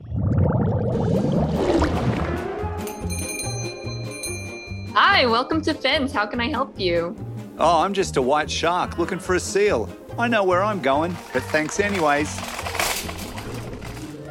Hi, 5.01 5.27
welcome 5.27 5.61
to 5.61 5.75
Fins. 5.75 6.11
How 6.11 6.27
can 6.27 6.41
I 6.41 6.49
help 6.49 6.77
you? 6.77 7.15
Oh, 7.57 7.83
I'm 7.83 7.95
just 7.95 8.17
a 8.17 8.21
white 8.21 8.51
shark 8.51 8.99
looking 8.99 9.21
for 9.21 9.37
a 9.37 9.41
seal. 9.41 9.89
I 10.19 10.27
know 10.27 10.43
where 10.43 10.61
I'm 10.61 10.83
going, 10.83 11.17
but 11.33 11.45
thanks 11.45 11.79
anyways. 11.79 12.29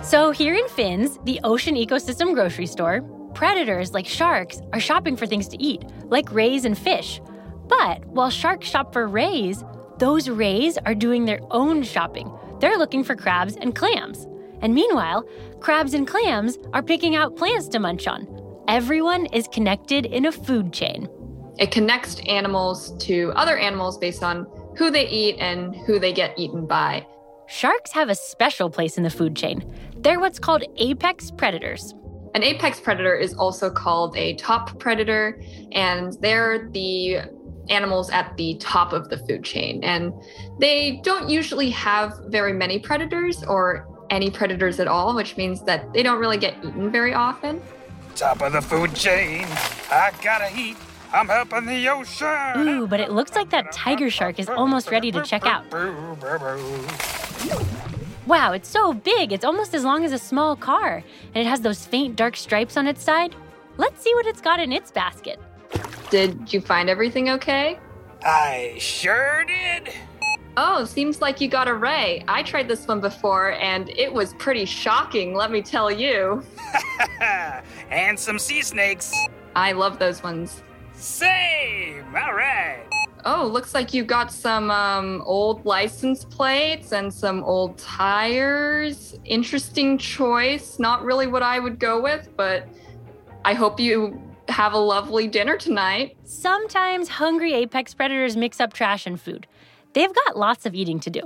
So, 0.06 0.32
here 0.32 0.56
in 0.56 0.68
Fins, 0.68 1.20
the 1.24 1.40
ocean 1.46 1.76
ecosystem 1.76 2.34
grocery 2.34 2.66
store, 2.66 3.02
predators 3.34 3.94
like 3.94 4.06
sharks 4.06 4.62
are 4.74 4.82
shopping 4.82 5.16
for 5.16 5.26
things 5.26 5.48
to 5.48 5.64
eat, 5.64 5.86
like 6.08 6.34
rays 6.34 6.66
and 6.66 6.78
fish. 6.78 7.22
But 7.70 8.06
while 8.08 8.30
sharks 8.30 8.68
shop 8.68 8.92
for 8.92 9.08
rays, 9.08 9.64
those 10.00 10.28
rays 10.28 10.78
are 10.80 10.96
doing 10.96 11.24
their 11.24 11.40
own 11.50 11.82
shopping. 11.82 12.30
They're 12.60 12.78
looking 12.78 13.06
for 13.06 13.16
crabs 13.16 13.56
and 13.56 13.74
clams. 13.74 14.28
And 14.60 14.76
meanwhile, 14.76 15.24
crabs 15.62 15.94
and 15.94 16.06
clams 16.06 16.58
are 16.74 16.84
picking 16.84 17.16
out 17.16 17.38
plants 17.38 17.70
to 17.70 17.80
munch 17.80 18.06
on. 18.06 18.47
Everyone 18.68 19.28
is 19.28 19.48
connected 19.48 20.06
in 20.06 20.26
a 20.26 20.32
food 20.32 20.74
chain. 20.74 21.08
It 21.58 21.72
connects 21.72 22.20
animals 22.28 22.98
to 23.06 23.32
other 23.38 23.58
animals 23.58 23.98
based 23.98 24.24
on 24.24 24.46
who 24.78 24.92
they 24.92 25.08
eat 25.08 25.38
and 25.40 25.74
who 25.86 26.00
they 26.00 26.12
get 26.12 26.38
eaten 26.38 26.68
by. 26.68 27.08
Sharks 27.48 27.94
have 27.94 28.10
a 28.10 28.16
special 28.16 28.70
place 28.70 28.98
in 28.98 29.04
the 29.04 29.10
food 29.10 29.38
chain. 29.38 29.64
They're 30.00 30.20
what's 30.20 30.38
called 30.38 30.66
apex 30.76 31.32
predators. 31.32 31.96
An 32.36 32.44
apex 32.44 32.82
predator 32.82 33.16
is 33.16 33.34
also 33.36 33.70
called 33.70 34.18
a 34.18 34.36
top 34.36 34.78
predator, 34.80 35.42
and 35.72 36.18
they're 36.20 36.70
the 36.72 37.20
animals 37.70 38.10
at 38.10 38.36
the 38.36 38.58
top 38.60 38.92
of 38.92 39.08
the 39.08 39.18
food 39.18 39.46
chain. 39.46 39.82
And 39.82 40.12
they 40.60 41.00
don't 41.06 41.30
usually 41.30 41.70
have 41.70 42.20
very 42.28 42.52
many 42.52 42.80
predators 42.80 43.46
or 43.46 43.88
any 44.10 44.30
predators 44.30 44.82
at 44.82 44.90
all, 44.90 45.16
which 45.16 45.38
means 45.38 45.64
that 45.64 45.94
they 45.94 46.04
don't 46.04 46.20
really 46.20 46.38
get 46.38 46.58
eaten 46.66 46.92
very 46.92 47.14
often. 47.14 47.62
Top 48.18 48.42
of 48.42 48.52
the 48.52 48.62
food 48.64 48.96
chain. 48.96 49.46
I 49.92 50.12
gotta 50.24 50.50
eat. 50.58 50.76
I'm 51.14 51.28
helping 51.28 51.68
the 51.68 51.88
ocean. 51.88 52.68
Ooh, 52.68 52.88
but 52.88 53.00
it 53.00 53.12
looks 53.12 53.36
like 53.36 53.52
that 53.52 53.72
tiger 53.72 54.10
shark 54.10 54.40
is 54.40 54.50
almost 54.50 54.90
ready 54.90 55.12
to 55.12 55.22
check 55.22 55.46
out. 55.46 55.64
Wow, 58.26 58.54
it's 58.54 58.68
so 58.68 58.92
big. 58.92 59.32
It's 59.32 59.46
almost 59.46 59.76
as 59.76 59.84
long 59.84 60.04
as 60.04 60.14
a 60.14 60.18
small 60.18 60.56
car. 60.56 61.04
And 61.36 61.46
it 61.46 61.48
has 61.48 61.62
those 61.62 61.86
faint 61.86 62.16
dark 62.16 62.36
stripes 62.36 62.76
on 62.76 62.88
its 62.88 63.04
side. 63.04 63.36
Let's 63.78 64.02
see 64.02 64.16
what 64.16 64.26
it's 64.26 64.42
got 64.42 64.60
in 64.60 64.72
its 64.72 64.90
basket. 64.90 65.40
Did 66.10 66.52
you 66.52 66.60
find 66.60 66.90
everything 66.90 67.30
okay? 67.30 67.80
I 68.26 68.78
sure 68.80 69.46
did. 69.46 69.94
Oh, 70.60 70.86
seems 70.86 71.22
like 71.22 71.40
you 71.40 71.48
got 71.48 71.68
a 71.68 71.74
ray. 71.76 72.24
I 72.28 72.42
tried 72.42 72.68
this 72.68 72.88
one 72.88 73.00
before 73.00 73.52
and 73.52 73.90
it 73.92 74.12
was 74.12 74.34
pretty 74.34 74.66
shocking, 74.66 75.36
let 75.36 75.52
me 75.52 75.62
tell 75.62 75.92
you. 75.92 76.44
and 77.92 78.20
some 78.20 78.40
sea 78.40 78.64
snakes. 78.64 79.14
I 79.56 79.74
love 79.74 80.00
those 80.00 80.24
ones. 80.24 80.64
Same. 80.94 82.06
All 82.08 82.34
right. 82.34 82.84
Oh, 83.24 83.46
looks 83.46 83.76
like 83.76 83.94
you 83.94 84.04
got 84.04 84.32
some 84.32 84.72
um, 84.72 85.22
old 85.28 85.64
license 85.64 86.26
plates 86.26 86.92
and 86.92 87.14
some 87.14 87.44
old 87.44 87.78
tires. 87.78 89.16
Interesting 89.26 90.00
choice. 90.00 90.80
Not 90.80 91.04
really 91.04 91.28
what 91.28 91.44
I 91.44 91.60
would 91.60 91.78
go 91.78 92.02
with, 92.02 92.30
but 92.36 92.68
I 93.46 93.54
hope 93.54 93.80
you 93.80 94.20
have 94.50 94.74
a 94.74 94.80
lovely 94.80 95.28
dinner 95.28 95.56
tonight. 95.56 96.18
Sometimes 96.24 97.10
hungry 97.10 97.54
apex 97.54 97.94
predators 97.94 98.36
mix 98.36 98.60
up 98.60 98.74
trash 98.74 99.06
and 99.06 99.22
food. 99.22 99.46
They've 99.98 100.14
got 100.14 100.38
lots 100.38 100.66
of 100.66 100.76
eating 100.76 101.00
to 101.02 101.10
do. 101.10 101.22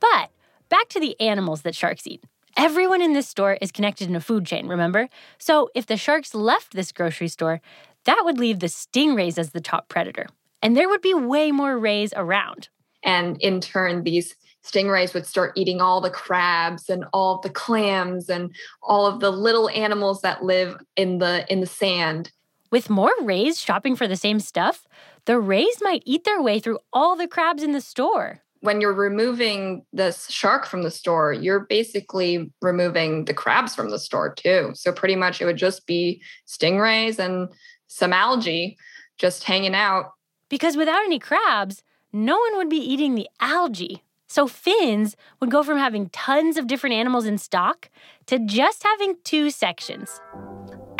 But 0.00 0.30
back 0.68 0.88
to 0.90 1.00
the 1.00 1.20
animals 1.20 1.62
that 1.62 1.74
sharks 1.74 2.06
eat. 2.06 2.22
Everyone 2.56 3.02
in 3.02 3.12
this 3.12 3.28
store 3.28 3.58
is 3.60 3.72
connected 3.72 4.08
in 4.08 4.14
a 4.14 4.20
food 4.20 4.46
chain, 4.46 4.68
remember? 4.68 5.08
So 5.38 5.70
if 5.74 5.86
the 5.86 5.96
sharks 5.96 6.34
left 6.34 6.72
this 6.72 6.92
grocery 6.92 7.26
store, 7.26 7.60
that 8.04 8.22
would 8.24 8.38
leave 8.38 8.60
the 8.60 8.68
stingrays 8.68 9.38
as 9.38 9.50
the 9.50 9.60
top 9.60 9.88
predator. 9.88 10.26
And 10.62 10.76
there 10.76 10.88
would 10.88 11.02
be 11.02 11.14
way 11.14 11.50
more 11.50 11.76
rays 11.76 12.12
around. 12.14 12.68
And 13.02 13.40
in 13.42 13.60
turn, 13.60 14.04
these 14.04 14.36
stingrays 14.64 15.12
would 15.12 15.26
start 15.26 15.52
eating 15.56 15.80
all 15.80 16.00
the 16.00 16.10
crabs 16.10 16.88
and 16.88 17.04
all 17.12 17.40
the 17.40 17.50
clams 17.50 18.30
and 18.30 18.54
all 18.82 19.06
of 19.06 19.20
the 19.20 19.30
little 19.30 19.68
animals 19.70 20.22
that 20.22 20.44
live 20.44 20.76
in 20.96 21.18
the 21.18 21.44
in 21.52 21.60
the 21.60 21.66
sand. 21.66 22.30
With 22.70 22.88
more 22.88 23.12
rays 23.20 23.60
shopping 23.60 23.94
for 23.94 24.08
the 24.08 24.16
same 24.16 24.40
stuff, 24.40 24.86
the 25.26 25.38
rays 25.38 25.78
might 25.80 26.02
eat 26.04 26.24
their 26.24 26.42
way 26.42 26.60
through 26.60 26.78
all 26.92 27.16
the 27.16 27.28
crabs 27.28 27.62
in 27.62 27.72
the 27.72 27.80
store. 27.80 28.40
When 28.60 28.80
you're 28.80 28.94
removing 28.94 29.84
this 29.92 30.30
shark 30.30 30.66
from 30.66 30.82
the 30.82 30.90
store, 30.90 31.32
you're 31.32 31.66
basically 31.66 32.50
removing 32.62 33.26
the 33.26 33.34
crabs 33.34 33.74
from 33.74 33.90
the 33.90 33.98
store 33.98 34.34
too. 34.34 34.70
So 34.74 34.92
pretty 34.92 35.16
much 35.16 35.40
it 35.40 35.44
would 35.44 35.58
just 35.58 35.86
be 35.86 36.22
stingrays 36.46 37.18
and 37.18 37.48
some 37.88 38.12
algae 38.12 38.76
just 39.18 39.44
hanging 39.44 39.74
out. 39.74 40.12
Because 40.48 40.76
without 40.76 41.04
any 41.04 41.18
crabs, 41.18 41.82
no 42.12 42.38
one 42.38 42.56
would 42.56 42.70
be 42.70 42.78
eating 42.78 43.14
the 43.14 43.28
algae. 43.40 44.02
So 44.28 44.46
fins 44.46 45.16
would 45.40 45.50
go 45.50 45.62
from 45.62 45.78
having 45.78 46.08
tons 46.08 46.56
of 46.56 46.66
different 46.66 46.94
animals 46.94 47.26
in 47.26 47.38
stock 47.38 47.90
to 48.26 48.38
just 48.38 48.82
having 48.82 49.16
two 49.24 49.50
sections. 49.50 50.20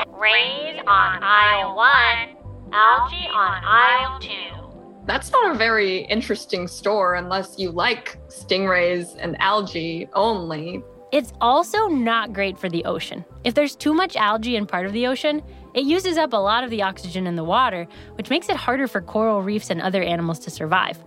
Rays 0.08 0.80
on 0.86 1.22
aisle 1.22 1.76
one, 1.76 2.43
algae 2.74 3.28
on 3.32 3.62
aisle 3.64 4.18
two. 4.18 5.04
That's 5.06 5.30
not 5.30 5.54
a 5.54 5.58
very 5.58 5.98
interesting 6.06 6.66
store 6.66 7.14
unless 7.14 7.56
you 7.56 7.70
like 7.70 8.18
stingrays 8.28 9.16
and 9.18 9.40
algae 9.40 10.08
only. 10.14 10.82
It's 11.12 11.32
also 11.40 11.86
not 11.86 12.32
great 12.32 12.58
for 12.58 12.68
the 12.68 12.84
ocean. 12.84 13.24
If 13.44 13.54
there's 13.54 13.76
too 13.76 13.94
much 13.94 14.16
algae 14.16 14.56
in 14.56 14.66
part 14.66 14.86
of 14.86 14.92
the 14.92 15.06
ocean, 15.06 15.40
it 15.74 15.84
uses 15.84 16.16
up 16.16 16.32
a 16.32 16.36
lot 16.36 16.64
of 16.64 16.70
the 16.70 16.82
oxygen 16.82 17.28
in 17.28 17.36
the 17.36 17.44
water, 17.44 17.86
which 18.16 18.30
makes 18.30 18.48
it 18.48 18.56
harder 18.56 18.88
for 18.88 19.00
coral 19.00 19.40
reefs 19.40 19.70
and 19.70 19.80
other 19.80 20.02
animals 20.02 20.40
to 20.40 20.50
survive. 20.50 20.98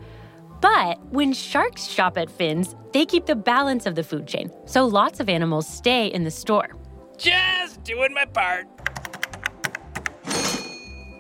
But 0.62 1.04
when 1.08 1.34
sharks 1.34 1.86
shop 1.86 2.18
at 2.18 2.30
Finn's, 2.30 2.76
they 2.94 3.06
keep 3.06 3.26
the 3.26 3.36
balance 3.36 3.86
of 3.86 3.96
the 3.96 4.04
food 4.04 4.26
chain, 4.26 4.52
so 4.66 4.86
lots 4.86 5.20
of 5.20 5.28
animals 5.28 5.68
stay 5.68 6.08
in 6.08 6.24
the 6.24 6.32
store. 6.32 6.70
Just 7.18 7.84
doing 7.84 8.14
my 8.14 8.26
part. 8.26 8.68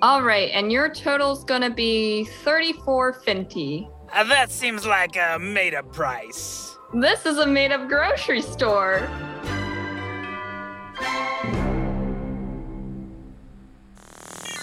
All 0.02 0.22
right, 0.22 0.52
and 0.54 0.72
your 0.72 0.90
total's 0.90 1.44
gonna 1.44 1.72
be 1.72 2.26
34 2.44 3.14
Finty. 3.14 3.90
Uh, 4.14 4.24
that 4.26 4.52
seems 4.52 4.86
like 4.86 5.16
a 5.18 5.40
made 5.40 5.74
up 5.74 5.92
price. 5.92 6.78
This 6.94 7.26
is 7.26 7.40
a 7.40 7.48
made 7.48 7.72
up 7.72 7.88
grocery 7.90 8.42
store. 8.44 9.10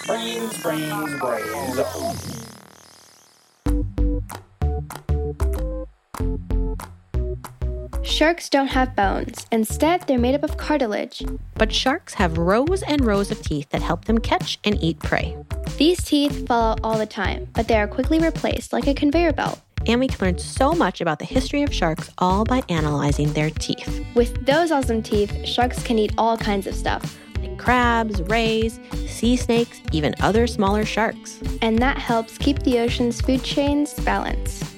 Brains, 0.07 0.63
brains, 0.63 1.19
brains. 1.19 2.44
Sharks 8.05 8.51
don't 8.51 8.67
have 8.67 8.95
bones. 8.95 9.47
Instead, 9.51 10.03
they're 10.03 10.19
made 10.19 10.35
up 10.35 10.43
of 10.43 10.59
cartilage. 10.59 11.25
But 11.55 11.73
sharks 11.73 12.13
have 12.15 12.37
rows 12.37 12.83
and 12.83 13.03
rows 13.03 13.31
of 13.31 13.41
teeth 13.41 13.71
that 13.71 13.81
help 13.81 14.05
them 14.05 14.19
catch 14.19 14.59
and 14.63 14.77
eat 14.83 14.99
prey. 14.99 15.35
These 15.79 16.05
teeth 16.05 16.47
fall 16.47 16.73
out 16.73 16.81
all 16.85 16.99
the 16.99 17.07
time, 17.07 17.49
but 17.55 17.67
they 17.67 17.77
are 17.77 17.89
quickly 17.89 18.19
replaced 18.19 18.75
like 18.75 18.87
a 18.87 18.93
conveyor 18.93 19.33
belt. 19.33 19.59
And 19.87 20.01
we 20.01 20.09
can 20.09 20.19
learn 20.21 20.39
so 20.39 20.73
much 20.73 21.01
about 21.01 21.19
the 21.19 21.25
history 21.25 21.63
of 21.63 21.73
sharks 21.73 22.11
all 22.19 22.45
by 22.45 22.63
analyzing 22.69 23.33
their 23.33 23.49
teeth. 23.49 24.05
With 24.15 24.45
those 24.45 24.71
awesome 24.71 25.03
teeth, 25.03 25.47
sharks 25.47 25.83
can 25.83 25.99
eat 25.99 26.13
all 26.19 26.37
kinds 26.37 26.67
of 26.67 26.75
stuff. 26.75 27.19
Like 27.41 27.57
crabs, 27.57 28.21
rays, 28.25 28.81
sea 29.07 29.35
snakes, 29.35 29.81
even 29.93 30.15
other 30.21 30.47
smaller 30.47 30.85
sharks. 30.85 31.41
And 31.63 31.79
that 31.79 31.97
helps 31.97 32.37
keep 32.37 32.63
the 32.65 32.81
ocean's 32.81 33.23
food 33.23 33.43
chains 33.43 33.95
balanced. 33.95 34.74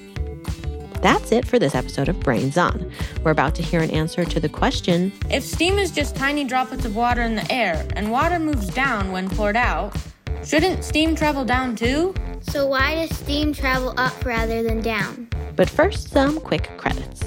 That's 1.07 1.31
it 1.31 1.47
for 1.47 1.57
this 1.57 1.73
episode 1.73 2.09
of 2.09 2.19
Brains 2.19 2.57
On. 2.57 2.91
We're 3.23 3.31
about 3.31 3.55
to 3.55 3.63
hear 3.63 3.79
an 3.79 3.91
answer 3.91 4.25
to 4.25 4.41
the 4.41 4.49
question 4.49 5.13
If 5.29 5.41
steam 5.41 5.79
is 5.79 5.89
just 5.89 6.17
tiny 6.17 6.43
droplets 6.43 6.83
of 6.83 6.97
water 6.97 7.21
in 7.21 7.33
the 7.33 7.49
air 7.49 7.87
and 7.95 8.11
water 8.11 8.39
moves 8.39 8.67
down 8.67 9.13
when 9.13 9.29
poured 9.29 9.55
out, 9.55 9.95
shouldn't 10.43 10.83
steam 10.83 11.15
travel 11.15 11.45
down 11.45 11.77
too? 11.77 12.13
So 12.41 12.67
why 12.67 12.95
does 12.95 13.17
steam 13.17 13.53
travel 13.53 13.93
up 13.95 14.25
rather 14.25 14.61
than 14.63 14.81
down? 14.81 15.29
But 15.55 15.69
first, 15.69 16.09
some 16.09 16.41
quick 16.41 16.69
credits. 16.75 17.23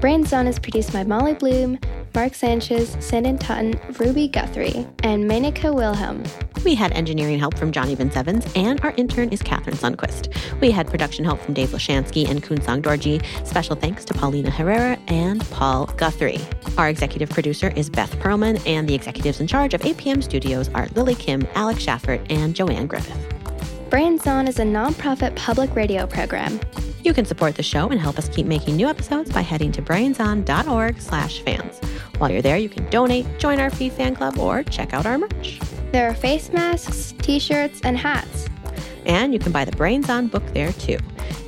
Brains 0.00 0.30
On 0.34 0.46
is 0.46 0.58
produced 0.58 0.92
by 0.92 1.04
Molly 1.04 1.32
Bloom, 1.32 1.78
Mark 2.14 2.34
Sanchez, 2.34 2.96
Sandon 3.00 3.38
Totten, 3.38 3.80
Ruby 3.98 4.28
Guthrie, 4.28 4.86
and 5.02 5.24
Menaka 5.24 5.74
Wilhelm. 5.74 6.22
We 6.64 6.74
had 6.74 6.92
engineering 6.92 7.38
help 7.38 7.56
from 7.56 7.72
Johnny 7.72 7.94
Vince 7.94 8.14
Evans, 8.14 8.46
and 8.54 8.78
our 8.82 8.92
intern 8.98 9.30
is 9.30 9.42
Catherine 9.42 9.76
Sunquist. 9.76 10.34
We 10.60 10.70
had 10.70 10.86
production 10.86 11.24
help 11.24 11.40
from 11.40 11.54
Dave 11.54 11.70
Lashansky 11.70 12.28
and 12.28 12.42
Kunsang 12.42 12.82
Dorji. 12.82 13.24
Special 13.46 13.74
thanks 13.74 14.04
to 14.04 14.14
Paulina 14.14 14.50
Herrera 14.50 14.98
and 15.08 15.40
Paul 15.50 15.86
Guthrie. 15.96 16.40
Our 16.76 16.90
executive 16.90 17.30
producer 17.30 17.72
is 17.74 17.88
Beth 17.88 18.14
Perlman, 18.18 18.60
and 18.66 18.86
the 18.86 18.94
executives 18.94 19.40
in 19.40 19.46
charge 19.46 19.72
of 19.72 19.80
APM 19.80 20.22
Studios 20.22 20.68
are 20.74 20.88
Lily 20.94 21.14
Kim, 21.14 21.46
Alex 21.54 21.84
Schaffert, 21.84 22.24
and 22.30 22.54
Joanne 22.54 22.86
Griffith. 22.86 23.34
Brains 23.88 24.26
On 24.26 24.46
is 24.46 24.58
a 24.58 24.64
nonprofit 24.64 25.34
public 25.36 25.74
radio 25.74 26.06
program. 26.06 26.60
You 27.06 27.14
can 27.14 27.24
support 27.24 27.54
the 27.54 27.62
show 27.62 27.88
and 27.90 28.00
help 28.00 28.18
us 28.18 28.28
keep 28.28 28.46
making 28.46 28.74
new 28.74 28.88
episodes 28.88 29.30
by 29.30 29.42
heading 29.42 29.70
to 29.70 29.80
brainson.org 29.80 31.00
slash 31.00 31.40
fans. 31.42 31.78
While 32.18 32.32
you're 32.32 32.42
there, 32.42 32.56
you 32.56 32.68
can 32.68 32.90
donate, 32.90 33.38
join 33.38 33.60
our 33.60 33.70
free 33.70 33.90
fan 33.90 34.16
club, 34.16 34.40
or 34.40 34.64
check 34.64 34.92
out 34.92 35.06
our 35.06 35.16
merch. 35.16 35.60
There 35.92 36.08
are 36.08 36.14
face 36.14 36.52
masks, 36.52 37.14
t-shirts, 37.18 37.80
and 37.84 37.96
hats. 37.96 38.48
And 39.04 39.32
you 39.32 39.38
can 39.38 39.52
buy 39.52 39.64
the 39.64 39.70
Brains 39.76 40.10
On 40.10 40.26
book 40.26 40.42
there 40.52 40.72
too. 40.72 40.98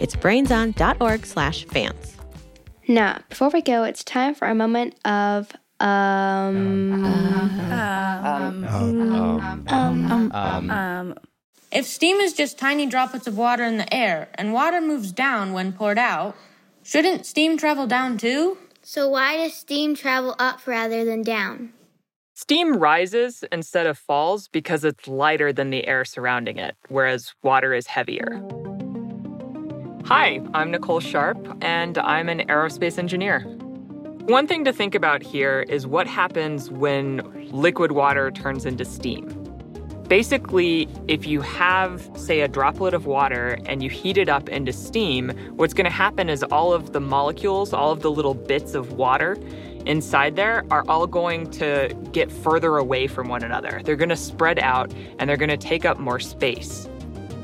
It's 0.01 0.15
brainson.org 0.15 1.27
slash 1.27 1.65
fans. 1.65 2.17
Now, 2.87 3.19
before 3.29 3.49
we 3.49 3.61
go, 3.61 3.83
it's 3.83 4.05
time 4.05 4.37
for 4.37 4.47
a 4.47 4.55
moment 4.55 4.95
of 5.05 5.51
um 5.81 7.05
um 7.05 8.65
um 8.65 8.65
um 9.69 10.33
um 10.33 10.71
um 10.71 11.15
if 11.71 11.87
steam 11.87 12.17
is 12.17 12.33
just 12.33 12.59
tiny 12.59 12.87
droplets 12.87 13.27
of 13.27 13.37
water 13.37 13.65
in 13.65 13.77
the 13.77 13.93
air 13.95 14.29
and 14.37 14.53
water 14.53 14.81
moves 14.81 15.13
down 15.13 15.53
when 15.53 15.73
poured 15.73 15.99
out, 15.99 16.35
shouldn't 16.83 17.27
steam 17.27 17.59
travel 17.59 17.87
down 17.87 18.17
too? 18.17 18.57
So 18.83 19.09
why 19.09 19.37
does 19.37 19.55
steam 19.55 19.95
travel 19.95 20.35
up 20.39 20.67
rather 20.67 21.05
than 21.05 21.23
down? 21.23 21.75
Steam 22.35 22.79
rises 22.79 23.45
instead 23.53 23.87
of 23.87 23.99
falls 23.99 24.49
because 24.49 24.85
it's 24.85 25.07
lighter 25.09 25.53
than 25.53 25.71
the 25.71 25.87
air 25.87 26.05
surrounding 26.05 26.57
it, 26.57 26.77
whereas 26.89 27.35
water 27.43 27.75
is 27.75 27.87
heavier. 27.87 28.41
Hi, 30.07 30.41
I'm 30.55 30.71
Nicole 30.71 31.01
Sharp, 31.01 31.37
and 31.61 31.99
I'm 31.99 32.31
an 32.31 32.47
aerospace 32.49 32.97
engineer. 32.97 33.41
One 34.29 34.47
thing 34.47 34.65
to 34.65 34.73
think 34.73 34.95
about 34.95 35.23
here 35.23 35.67
is 35.69 35.87
what 35.87 36.07
happens 36.07 36.71
when 36.71 37.51
liquid 37.51 37.93
water 37.93 38.31
turns 38.31 38.65
into 38.65 38.85
steam. 38.85 39.38
Basically, 40.09 40.89
if 41.07 41.27
you 41.27 41.43
have, 41.43 42.09
say, 42.17 42.41
a 42.41 42.49
droplet 42.49 42.95
of 42.95 43.05
water 43.05 43.59
and 43.67 43.83
you 43.83 43.91
heat 43.91 44.17
it 44.17 44.31
up 44.31 44.49
into 44.49 44.73
steam, 44.73 45.29
what's 45.57 45.75
going 45.75 45.85
to 45.85 45.91
happen 45.91 46.31
is 46.31 46.43
all 46.45 46.73
of 46.73 46.95
the 46.95 47.01
molecules, 47.01 47.75
all 47.75 47.93
of 47.93 48.01
the 48.01 48.11
little 48.11 48.33
bits 48.33 48.73
of 48.73 48.93
water 48.93 49.37
inside 49.85 50.37
there 50.37 50.65
are 50.71 50.83
all 50.89 51.07
going 51.07 51.51
to 51.51 51.95
get 52.13 52.33
further 52.33 52.79
away 52.79 53.07
from 53.07 53.29
one 53.29 53.43
another. 53.43 53.83
They're 53.85 53.97
going 53.97 54.09
to 54.09 54.17
spread 54.17 54.59
out 54.59 54.93
and 55.19 55.29
they're 55.29 55.37
going 55.37 55.51
to 55.51 55.59
take 55.59 55.85
up 55.85 55.99
more 55.99 56.21
space. 56.21 56.89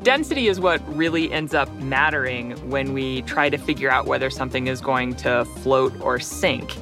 Density 0.03 0.49
is 0.49 0.59
what 0.59 0.81
really 0.95 1.33
ends 1.33 1.55
up 1.55 1.71
mattering 1.77 2.53
when 2.71 2.93
we 2.93 3.23
try 3.23 3.49
to 3.51 3.59
figure 3.59 3.91
out 3.91 4.07
whether 4.07 4.31
something 4.31 4.67
is 4.67 4.81
going 4.81 5.15
to 5.17 5.45
float 5.63 5.99
or 6.01 6.19
sink. 6.19 6.77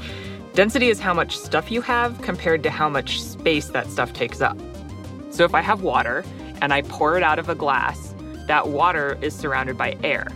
Density 0.55 0.89
is 0.89 1.01
how 1.01 1.15
much 1.15 1.37
stuff 1.37 1.71
you 1.71 1.81
have 1.81 2.21
compared 2.23 2.63
to 2.65 2.71
how 2.71 2.89
much 2.89 3.21
space 3.21 3.69
that 3.69 3.89
stuff 3.89 4.13
takes 4.13 4.41
up. 4.41 4.57
So 5.33 5.45
if 5.45 5.55
I 5.55 5.63
have 5.63 5.83
water 5.83 6.25
and 6.61 6.75
I 6.75 6.83
pour 6.83 7.17
it 7.17 7.23
out 7.23 7.39
of 7.39 7.49
a 7.49 7.55
glass, 7.55 8.15
that 8.49 8.69
water 8.69 9.19
is 9.23 9.35
surrounded 9.35 9.79
by 9.79 9.97
air. 10.05 10.29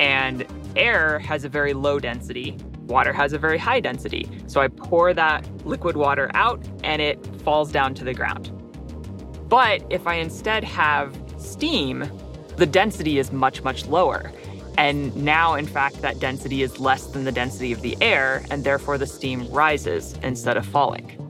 And 0.00 0.46
air 0.74 1.18
has 1.18 1.44
a 1.44 1.50
very 1.50 1.74
low 1.74 1.98
density, 1.98 2.56
water 2.86 3.12
has 3.12 3.34
a 3.34 3.38
very 3.38 3.58
high 3.58 3.80
density. 3.80 4.26
So 4.46 4.62
I 4.62 4.68
pour 4.68 5.12
that 5.12 5.46
liquid 5.66 5.98
water 5.98 6.30
out 6.32 6.66
and 6.82 7.02
it 7.02 7.24
falls 7.42 7.70
down 7.70 7.92
to 7.94 8.04
the 8.04 8.14
ground. 8.14 8.50
But 9.50 9.84
if 9.90 10.06
I 10.06 10.14
instead 10.14 10.64
have 10.64 11.14
steam, 11.36 12.10
the 12.56 12.66
density 12.66 13.18
is 13.18 13.32
much, 13.32 13.62
much 13.62 13.86
lower. 13.86 14.32
And 14.78 15.14
now, 15.14 15.54
in 15.54 15.66
fact, 15.66 16.00
that 16.00 16.20
density 16.20 16.62
is 16.62 16.80
less 16.80 17.06
than 17.06 17.24
the 17.24 17.32
density 17.32 17.72
of 17.72 17.82
the 17.82 17.94
air, 18.00 18.42
and 18.50 18.64
therefore 18.64 18.96
the 18.96 19.06
steam 19.06 19.46
rises 19.50 20.14
instead 20.22 20.56
of 20.56 20.64
falling. 20.64 21.21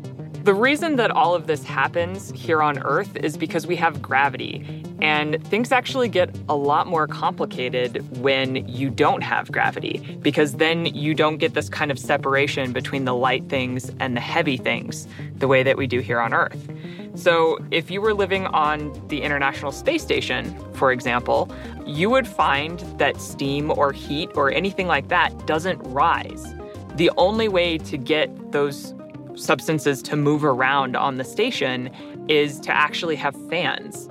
The 0.42 0.54
reason 0.54 0.96
that 0.96 1.12
all 1.12 1.36
of 1.36 1.46
this 1.46 1.62
happens 1.62 2.32
here 2.34 2.62
on 2.62 2.80
Earth 2.80 3.16
is 3.16 3.36
because 3.36 3.64
we 3.64 3.76
have 3.76 4.02
gravity. 4.02 4.84
And 5.00 5.40
things 5.46 5.70
actually 5.70 6.08
get 6.08 6.34
a 6.48 6.56
lot 6.56 6.88
more 6.88 7.06
complicated 7.06 8.04
when 8.20 8.68
you 8.68 8.90
don't 8.90 9.20
have 9.22 9.52
gravity, 9.52 10.18
because 10.20 10.54
then 10.54 10.86
you 10.86 11.14
don't 11.14 11.36
get 11.36 11.54
this 11.54 11.68
kind 11.68 11.92
of 11.92 11.98
separation 11.98 12.72
between 12.72 13.04
the 13.04 13.14
light 13.14 13.48
things 13.48 13.92
and 14.00 14.16
the 14.16 14.20
heavy 14.20 14.56
things 14.56 15.06
the 15.36 15.46
way 15.46 15.62
that 15.62 15.76
we 15.76 15.86
do 15.86 16.00
here 16.00 16.18
on 16.18 16.34
Earth. 16.34 16.68
So, 17.14 17.58
if 17.70 17.88
you 17.88 18.00
were 18.00 18.14
living 18.14 18.46
on 18.46 19.00
the 19.06 19.22
International 19.22 19.70
Space 19.70 20.02
Station, 20.02 20.58
for 20.72 20.90
example, 20.90 21.54
you 21.86 22.10
would 22.10 22.26
find 22.26 22.80
that 22.98 23.20
steam 23.20 23.70
or 23.70 23.92
heat 23.92 24.30
or 24.34 24.50
anything 24.50 24.88
like 24.88 25.06
that 25.06 25.46
doesn't 25.46 25.78
rise. 25.84 26.52
The 26.96 27.12
only 27.16 27.46
way 27.48 27.78
to 27.78 27.96
get 27.96 28.50
those 28.50 28.94
substances 29.36 30.02
to 30.02 30.16
move 30.16 30.44
around 30.44 30.96
on 30.96 31.16
the 31.16 31.24
station 31.24 31.90
is 32.28 32.60
to 32.60 32.72
actually 32.72 33.16
have 33.16 33.36
fans 33.48 34.08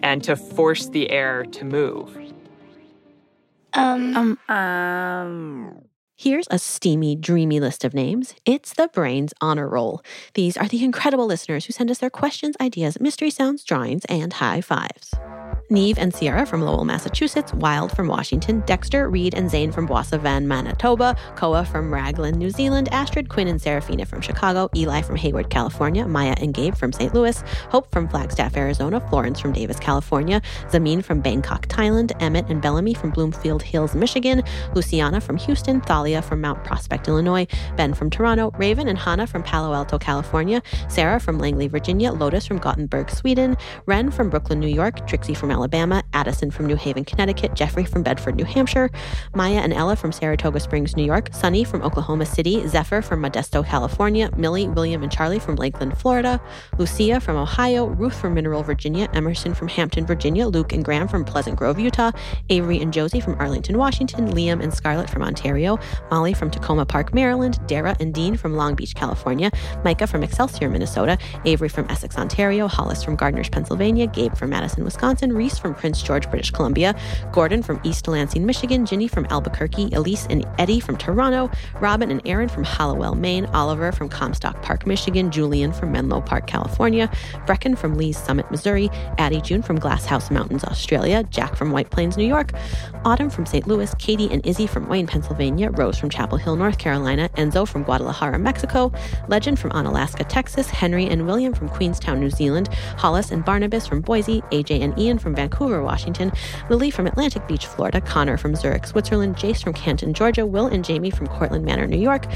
and 0.00 0.22
to 0.24 0.36
force 0.36 0.88
the 0.88 1.10
air 1.10 1.44
to 1.44 1.64
move. 1.64 2.16
Um, 3.74 4.16
um, 4.16 4.54
um. 4.54 5.88
Here's 6.16 6.48
a 6.50 6.58
steamy, 6.58 7.14
dreamy 7.14 7.60
list 7.60 7.84
of 7.84 7.94
names. 7.94 8.34
It's 8.44 8.74
the 8.74 8.88
Brains 8.88 9.32
Honor 9.40 9.68
Roll. 9.68 10.02
These 10.34 10.56
are 10.56 10.66
the 10.66 10.82
incredible 10.82 11.26
listeners 11.26 11.66
who 11.66 11.72
send 11.72 11.92
us 11.92 11.98
their 11.98 12.10
questions, 12.10 12.56
ideas, 12.60 12.98
mystery 12.98 13.30
sounds, 13.30 13.62
drawings, 13.62 14.04
and 14.06 14.32
high 14.32 14.60
fives. 14.60 15.14
Neve 15.70 15.98
and 15.98 16.14
Sierra 16.14 16.46
from 16.46 16.62
Lowell, 16.62 16.86
Massachusetts, 16.86 17.52
Wild 17.52 17.92
from 17.92 18.08
Washington, 18.08 18.60
Dexter, 18.66 19.10
Reed, 19.10 19.34
and 19.34 19.50
Zane 19.50 19.70
from 19.70 19.86
Boissevain, 19.86 20.44
Manitoba, 20.44 21.14
Koa 21.36 21.64
from 21.64 21.92
Raglan, 21.92 22.38
New 22.38 22.48
Zealand, 22.48 22.88
Astrid, 22.90 23.28
Quinn, 23.28 23.48
and 23.48 23.60
Serafina 23.60 24.06
from 24.06 24.22
Chicago, 24.22 24.70
Eli 24.74 25.02
from 25.02 25.16
Hayward, 25.16 25.50
California, 25.50 26.06
Maya 26.06 26.34
and 26.38 26.54
Gabe 26.54 26.74
from 26.74 26.92
St. 26.92 27.12
Louis, 27.12 27.42
Hope 27.70 27.90
from 27.92 28.08
Flagstaff, 28.08 28.56
Arizona, 28.56 28.98
Florence 29.10 29.40
from 29.40 29.52
Davis, 29.52 29.78
California, 29.78 30.40
Zamin 30.70 31.04
from 31.04 31.20
Bangkok, 31.20 31.66
Thailand, 31.68 32.12
Emmett 32.22 32.48
and 32.48 32.62
Bellamy 32.62 32.94
from 32.94 33.10
Bloomfield 33.10 33.62
Hills, 33.62 33.94
Michigan, 33.94 34.42
Luciana 34.74 35.20
from 35.20 35.36
Houston, 35.36 35.82
Thalia 35.82 36.22
from 36.22 36.40
Mount 36.40 36.64
Prospect, 36.64 37.08
Illinois, 37.08 37.46
Ben 37.76 37.92
from 37.92 38.08
Toronto, 38.08 38.52
Raven 38.56 38.88
and 38.88 38.98
Hannah 38.98 39.26
from 39.26 39.42
Palo 39.42 39.74
Alto, 39.74 39.98
California, 39.98 40.62
Sarah 40.88 41.20
from 41.20 41.38
Langley, 41.38 41.68
Virginia, 41.68 42.10
Lotus 42.10 42.46
from 42.46 42.56
Gothenburg, 42.58 43.10
Sweden, 43.10 43.54
Ren 43.84 44.10
from 44.10 44.30
Brooklyn, 44.30 44.60
New 44.60 44.66
York, 44.68 45.06
Trixie 45.06 45.34
from 45.34 45.57
Alabama, 45.58 46.04
Addison 46.12 46.52
from 46.52 46.66
New 46.66 46.76
Haven, 46.76 47.04
Connecticut, 47.04 47.52
Jeffrey 47.52 47.84
from 47.84 48.04
Bedford, 48.04 48.36
New 48.36 48.44
Hampshire, 48.44 48.92
Maya 49.34 49.58
and 49.58 49.72
Ella 49.72 49.96
from 49.96 50.12
Saratoga 50.12 50.60
Springs, 50.60 50.94
New 50.94 51.02
York, 51.02 51.30
Sunny 51.32 51.64
from 51.64 51.82
Oklahoma 51.82 52.26
City, 52.26 52.64
Zephyr 52.68 53.02
from 53.02 53.20
Modesto, 53.20 53.66
California, 53.66 54.30
Millie, 54.36 54.68
William, 54.68 55.02
and 55.02 55.10
Charlie 55.10 55.40
from 55.40 55.56
Lakeland, 55.56 55.98
Florida, 55.98 56.40
Lucia 56.78 57.18
from 57.18 57.36
Ohio, 57.36 57.86
Ruth 57.86 58.16
from 58.16 58.34
Mineral, 58.34 58.62
Virginia, 58.62 59.08
Emerson 59.14 59.52
from 59.52 59.66
Hampton, 59.66 60.06
Virginia, 60.06 60.46
Luke 60.46 60.72
and 60.72 60.84
Graham 60.84 61.08
from 61.08 61.24
Pleasant 61.24 61.56
Grove, 61.56 61.80
Utah, 61.80 62.12
Avery 62.50 62.80
and 62.80 62.92
Josie 62.92 63.18
from 63.18 63.34
Arlington, 63.40 63.78
Washington, 63.78 64.28
Liam 64.30 64.62
and 64.62 64.72
Scarlett 64.72 65.10
from 65.10 65.22
Ontario, 65.22 65.76
Molly 66.08 66.34
from 66.34 66.52
Takoma 66.52 66.86
Park, 66.86 67.12
Maryland, 67.12 67.58
Dara 67.66 67.96
and 67.98 68.14
Dean 68.14 68.36
from 68.36 68.54
Long 68.54 68.76
Beach, 68.76 68.94
California, 68.94 69.50
Micah 69.84 70.06
from 70.06 70.22
Excelsior, 70.22 70.70
Minnesota, 70.70 71.18
Avery 71.44 71.68
from 71.68 71.90
Essex, 71.90 72.16
Ontario, 72.16 72.68
Hollis 72.68 73.02
from 73.02 73.16
Gardners, 73.16 73.50
Pennsylvania, 73.50 74.06
Gabe 74.06 74.36
from 74.36 74.50
Madison, 74.50 74.84
Wisconsin, 74.84 75.32
Reese 75.32 75.47
from 75.56 75.72
Prince 75.72 76.02
George, 76.02 76.28
British 76.28 76.50
Columbia, 76.50 76.98
Gordon 77.30 77.62
from 77.62 77.80
East 77.84 78.08
Lansing, 78.08 78.44
Michigan, 78.44 78.84
Ginny 78.84 79.06
from 79.06 79.24
Albuquerque, 79.26 79.90
Elise 79.92 80.26
and 80.28 80.44
Eddie 80.58 80.80
from 80.80 80.96
Toronto, 80.96 81.48
Robin 81.80 82.10
and 82.10 82.20
Aaron 82.26 82.48
from 82.48 82.64
Hallowell, 82.64 83.14
Maine, 83.14 83.46
Oliver 83.46 83.92
from 83.92 84.08
Comstock 84.08 84.60
Park, 84.62 84.84
Michigan, 84.84 85.30
Julian 85.30 85.72
from 85.72 85.92
Menlo 85.92 86.20
Park, 86.20 86.48
California, 86.48 87.08
Brecken 87.46 87.78
from 87.78 87.96
Lee's 87.96 88.18
Summit, 88.18 88.50
Missouri, 88.50 88.90
Addie 89.18 89.40
June 89.40 89.62
from 89.62 89.78
Glasshouse 89.78 90.30
Mountains, 90.32 90.64
Australia, 90.64 91.22
Jack 91.30 91.54
from 91.54 91.70
White 91.70 91.90
Plains, 91.90 92.16
New 92.16 92.26
York, 92.26 92.52
Autumn 93.04 93.30
from 93.30 93.46
St. 93.46 93.68
Louis, 93.68 93.94
Katie 93.98 94.28
and 94.32 94.44
Izzy 94.44 94.66
from 94.66 94.88
Wayne, 94.88 95.06
Pennsylvania, 95.06 95.70
Rose 95.70 95.98
from 95.98 96.10
Chapel 96.10 96.38
Hill, 96.38 96.56
North 96.56 96.78
Carolina, 96.78 97.28
Enzo 97.36 97.68
from 97.68 97.84
Guadalajara, 97.84 98.38
Mexico, 98.38 98.90
Legend 99.28 99.58
from 99.58 99.70
Onalaska, 99.70 100.26
Texas, 100.28 100.68
Henry 100.68 101.06
and 101.06 101.26
William 101.26 101.52
from 101.52 101.68
Queenstown, 101.68 102.18
New 102.18 102.30
Zealand, 102.30 102.68
Hollis 102.96 103.30
and 103.30 103.44
Barnabas 103.44 103.86
from 103.86 104.00
Boise, 104.00 104.40
AJ 104.50 104.80
and 104.82 104.98
Ian 104.98 105.18
from 105.18 105.34
Vancouver, 105.38 105.82
Washington, 105.84 106.32
Lily 106.68 106.90
from 106.90 107.06
Atlantic 107.06 107.46
Beach, 107.46 107.66
Florida, 107.66 108.00
Connor 108.00 108.36
from 108.36 108.56
Zurich, 108.56 108.86
Switzerland, 108.86 109.36
Jace 109.36 109.62
from 109.62 109.72
Canton, 109.72 110.12
Georgia, 110.12 110.44
Will 110.44 110.66
and 110.66 110.84
Jamie 110.84 111.10
from 111.10 111.28
Cortlandt 111.28 111.62
Manor, 111.62 111.86
New 111.86 111.96
York, 111.96 112.26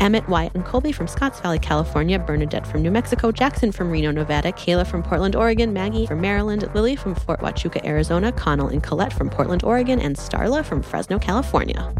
Emmett, 0.00 0.28
Wyatt, 0.28 0.54
and 0.54 0.64
Colby 0.64 0.92
from 0.92 1.08
Scotts 1.08 1.40
Valley, 1.40 1.58
California, 1.58 2.20
Bernadette 2.20 2.66
from 2.66 2.82
New 2.82 2.92
Mexico, 2.92 3.32
Jackson 3.32 3.72
from 3.72 3.90
Reno, 3.90 4.12
Nevada, 4.12 4.52
Kayla 4.52 4.86
from 4.86 5.02
Portland, 5.02 5.34
Oregon, 5.34 5.72
Maggie 5.72 6.06
from 6.06 6.20
Maryland, 6.20 6.68
Lily 6.72 6.94
from 6.94 7.16
Fort 7.16 7.40
Huachuca, 7.40 7.84
Arizona, 7.84 8.30
Connell 8.30 8.68
and 8.68 8.82
Colette 8.82 9.12
from 9.12 9.28
Portland, 9.28 9.64
Oregon, 9.64 9.98
and 9.98 10.16
Starla 10.16 10.64
from 10.64 10.82
Fresno, 10.82 11.18
California. 11.18 11.92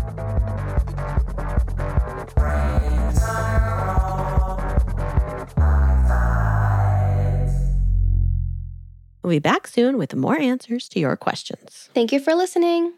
We'll 9.22 9.30
be 9.30 9.38
back 9.38 9.66
soon 9.66 9.98
with 9.98 10.14
more 10.14 10.38
answers 10.38 10.88
to 10.90 11.00
your 11.00 11.16
questions. 11.16 11.90
Thank 11.94 12.12
you 12.12 12.20
for 12.20 12.34
listening. 12.34 12.94